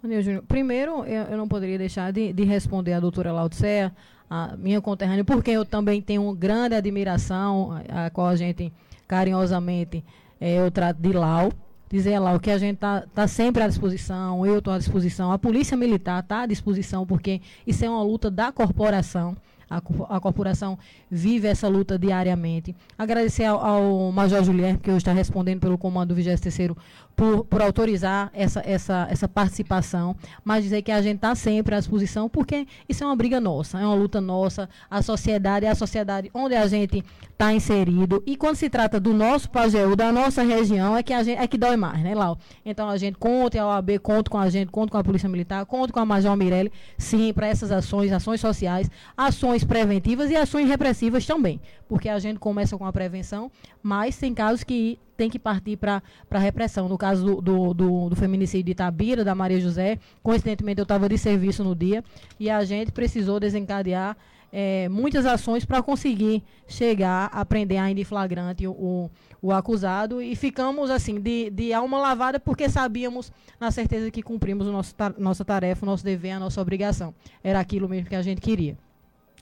Júnior, 0.02 0.42
primeiro 0.48 1.04
eu, 1.04 1.24
eu, 1.24 1.36
não 1.36 1.46
poderia 1.46 1.76
deixar 1.76 2.10
de, 2.10 2.32
de 2.32 2.44
responder 2.44 2.94
à 2.94 3.00
doutora 3.00 3.32
Laudicea, 3.32 3.94
a 4.30 4.56
minha 4.56 4.80
conterrânea, 4.80 5.24
porque 5.24 5.50
eu 5.50 5.64
também 5.64 6.00
tenho 6.00 6.32
grande 6.34 6.74
admiração, 6.74 7.72
a, 7.88 8.06
a 8.06 8.10
qual 8.10 8.28
a 8.28 8.36
gente 8.36 8.72
carinhosamente 9.06 10.04
é, 10.40 10.58
eu 10.58 10.70
trato 10.70 10.98
de 11.00 11.12
Lau. 11.12 11.52
Dizer 11.90 12.20
lá 12.20 12.32
o 12.34 12.38
que 12.38 12.52
a 12.52 12.56
gente 12.56 12.76
está 12.76 13.02
tá 13.12 13.26
sempre 13.26 13.64
à 13.64 13.66
disposição, 13.66 14.46
eu 14.46 14.58
estou 14.58 14.72
à 14.72 14.78
disposição, 14.78 15.32
a 15.32 15.38
Polícia 15.38 15.76
Militar 15.76 16.22
está 16.22 16.42
à 16.42 16.46
disposição, 16.46 17.04
porque 17.04 17.40
isso 17.66 17.84
é 17.84 17.90
uma 17.90 18.02
luta 18.04 18.30
da 18.30 18.52
corporação. 18.52 19.36
A, 19.68 19.78
a 20.08 20.20
corporação 20.20 20.78
vive 21.10 21.48
essa 21.48 21.66
luta 21.68 21.98
diariamente. 21.98 22.76
Agradecer 22.96 23.44
ao, 23.44 23.60
ao 23.60 24.12
Major 24.12 24.42
Julier, 24.44 24.78
que 24.78 24.88
hoje 24.90 24.98
está 24.98 25.12
respondendo 25.12 25.60
pelo 25.60 25.76
comando 25.76 26.10
do 26.10 26.14
23 26.14 26.76
por, 27.20 27.44
por 27.44 27.60
autorizar 27.60 28.30
essa, 28.32 28.62
essa, 28.64 29.06
essa 29.10 29.28
participação, 29.28 30.16
mas 30.42 30.64
dizer 30.64 30.80
que 30.80 30.90
a 30.90 31.02
gente 31.02 31.16
está 31.16 31.34
sempre 31.34 31.74
à 31.74 31.78
disposição, 31.78 32.30
porque 32.30 32.66
isso 32.88 33.04
é 33.04 33.06
uma 33.06 33.14
briga 33.14 33.38
nossa, 33.38 33.78
é 33.78 33.84
uma 33.84 33.94
luta 33.94 34.22
nossa, 34.22 34.70
a 34.90 35.02
sociedade 35.02 35.66
é 35.66 35.68
a 35.68 35.74
sociedade 35.74 36.30
onde 36.32 36.54
a 36.54 36.66
gente 36.66 37.04
está 37.30 37.52
inserido, 37.52 38.22
e 38.24 38.38
quando 38.38 38.56
se 38.56 38.70
trata 38.70 38.98
do 38.98 39.12
nosso 39.12 39.50
Pajeú, 39.50 39.94
da 39.94 40.10
nossa 40.10 40.42
região, 40.42 40.96
é 40.96 41.02
que, 41.02 41.12
a 41.12 41.22
gente, 41.22 41.38
é 41.38 41.46
que 41.46 41.58
dói 41.58 41.76
mais, 41.76 42.02
né, 42.02 42.14
Lau? 42.14 42.38
Então 42.64 42.88
a 42.88 42.96
gente 42.96 43.18
conta 43.18 43.60
a 43.60 43.66
OAB, 43.66 43.98
conta 43.98 44.30
com 44.30 44.38
a 44.38 44.48
gente, 44.48 44.70
conta 44.70 44.90
com 44.90 44.96
a 44.96 45.04
Polícia 45.04 45.28
Militar, 45.28 45.66
conta 45.66 45.92
com 45.92 46.00
a 46.00 46.06
Major 46.06 46.34
Mirelli, 46.34 46.72
sim, 46.96 47.34
para 47.34 47.48
essas 47.48 47.70
ações, 47.70 48.10
ações 48.12 48.40
sociais, 48.40 48.90
ações 49.14 49.62
preventivas 49.62 50.30
e 50.30 50.36
ações 50.36 50.66
repressivas 50.66 51.26
também, 51.26 51.60
porque 51.86 52.08
a 52.08 52.18
gente 52.18 52.38
começa 52.38 52.78
com 52.78 52.86
a 52.86 52.92
prevenção, 52.94 53.52
mas 53.82 54.16
tem 54.16 54.32
casos 54.32 54.64
que 54.64 54.98
tem 55.20 55.28
que 55.28 55.38
partir 55.38 55.76
para 55.76 56.02
a 56.30 56.38
repressão. 56.38 56.88
No 56.88 56.96
caso 56.96 57.22
do, 57.22 57.42
do, 57.42 57.74
do, 57.74 58.08
do, 58.08 58.16
feminicídio 58.16 58.64
de 58.64 58.70
Itabira, 58.70 59.22
da 59.22 59.34
Maria 59.34 59.60
José, 59.60 59.98
coincidentemente 60.22 60.78
eu 60.78 60.84
estava 60.84 61.06
de 61.10 61.18
serviço 61.18 61.62
no 61.62 61.74
dia 61.74 62.02
e 62.38 62.48
a 62.48 62.64
gente 62.64 62.90
precisou 62.90 63.38
desencadear 63.38 64.16
é, 64.50 64.88
muitas 64.88 65.26
ações 65.26 65.62
para 65.66 65.82
conseguir 65.82 66.42
chegar 66.66 67.26
a 67.26 67.44
prender 67.44 67.78
ainda 67.78 68.00
em 68.00 68.04
flagrante 68.04 68.66
o, 68.66 68.72
o, 68.72 69.10
o, 69.42 69.52
acusado 69.52 70.22
e 70.22 70.34
ficamos 70.34 70.88
assim 70.88 71.20
de, 71.20 71.50
de 71.50 71.70
alma 71.74 71.98
lavada 71.98 72.40
porque 72.40 72.66
sabíamos 72.70 73.30
na 73.60 73.70
certeza 73.70 74.10
que 74.10 74.22
cumprimos 74.22 74.66
o 74.66 74.72
nosso, 74.72 74.94
nossa 75.18 75.44
tarefa, 75.44 75.84
o 75.84 75.86
nosso 75.86 76.02
dever, 76.02 76.30
a 76.30 76.40
nossa 76.40 76.62
obrigação. 76.62 77.14
Era 77.44 77.60
aquilo 77.60 77.86
mesmo 77.86 78.08
que 78.08 78.16
a 78.16 78.22
gente 78.22 78.40
queria, 78.40 78.74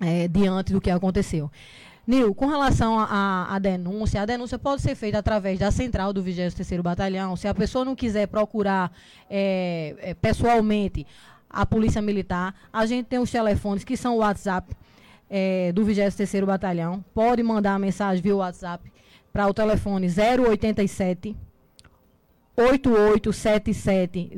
é, 0.00 0.26
diante 0.26 0.72
do 0.72 0.80
que 0.80 0.90
aconteceu. 0.90 1.48
Nil, 2.08 2.34
com 2.34 2.46
relação 2.46 2.98
à 2.98 3.58
denúncia, 3.60 4.22
a 4.22 4.24
denúncia 4.24 4.58
pode 4.58 4.80
ser 4.80 4.94
feita 4.94 5.18
através 5.18 5.58
da 5.58 5.70
central 5.70 6.10
do 6.10 6.24
23º 6.24 6.80
Batalhão. 6.80 7.36
Se 7.36 7.46
a 7.46 7.52
pessoa 7.52 7.84
não 7.84 7.94
quiser 7.94 8.26
procurar 8.28 8.90
é, 9.28 9.94
é, 9.98 10.14
pessoalmente 10.14 11.06
a 11.50 11.66
Polícia 11.66 12.00
Militar, 12.00 12.54
a 12.72 12.86
gente 12.86 13.04
tem 13.04 13.18
os 13.18 13.30
telefones 13.30 13.84
que 13.84 13.94
são 13.94 14.14
o 14.14 14.20
WhatsApp 14.20 14.74
é, 15.28 15.70
do 15.72 15.84
23º 15.84 16.46
Batalhão. 16.46 17.04
Pode 17.12 17.42
mandar 17.42 17.74
a 17.74 17.78
mensagem 17.78 18.22
via 18.22 18.34
WhatsApp 18.34 18.90
para 19.30 19.46
o 19.46 19.52
telefone 19.52 20.06
087 20.06 21.36
8877 22.56 24.30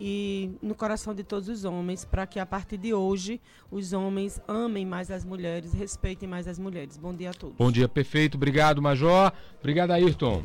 e 0.01 0.51
no 0.63 0.75
coração 0.75 1.15
de 1.15 1.23
todos 1.23 1.49
os 1.49 1.65
homens, 1.65 2.05
para 2.05 2.27
que 2.27 2.39
a 2.39 2.47
partir 2.47 2.77
de 2.77 2.93
hoje 2.93 3.41
os 3.71 3.93
homens 3.93 4.41
amem 4.47 4.85
mais 4.85 5.11
as 5.11 5.25
mulheres, 5.25 5.73
respeitem 5.73 6.29
mais 6.29 6.49
as 6.49 6.59
mulheres. 6.59 6.97
Bom 6.97 7.15
dia 7.15 7.31
a 7.31 7.35
todos. 7.35 7.57
Bom 7.57 7.71
dia, 7.71 7.89
perfeito. 7.89 8.37
Obrigado, 8.37 8.81
Major. 8.83 9.33
Obrigado, 9.61 9.93
Ayrton. 9.93 10.43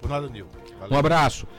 Por 0.00 0.08
nada, 0.08 0.28
Nil. 0.28 0.46
Um 0.90 0.96
abraço. 0.96 1.46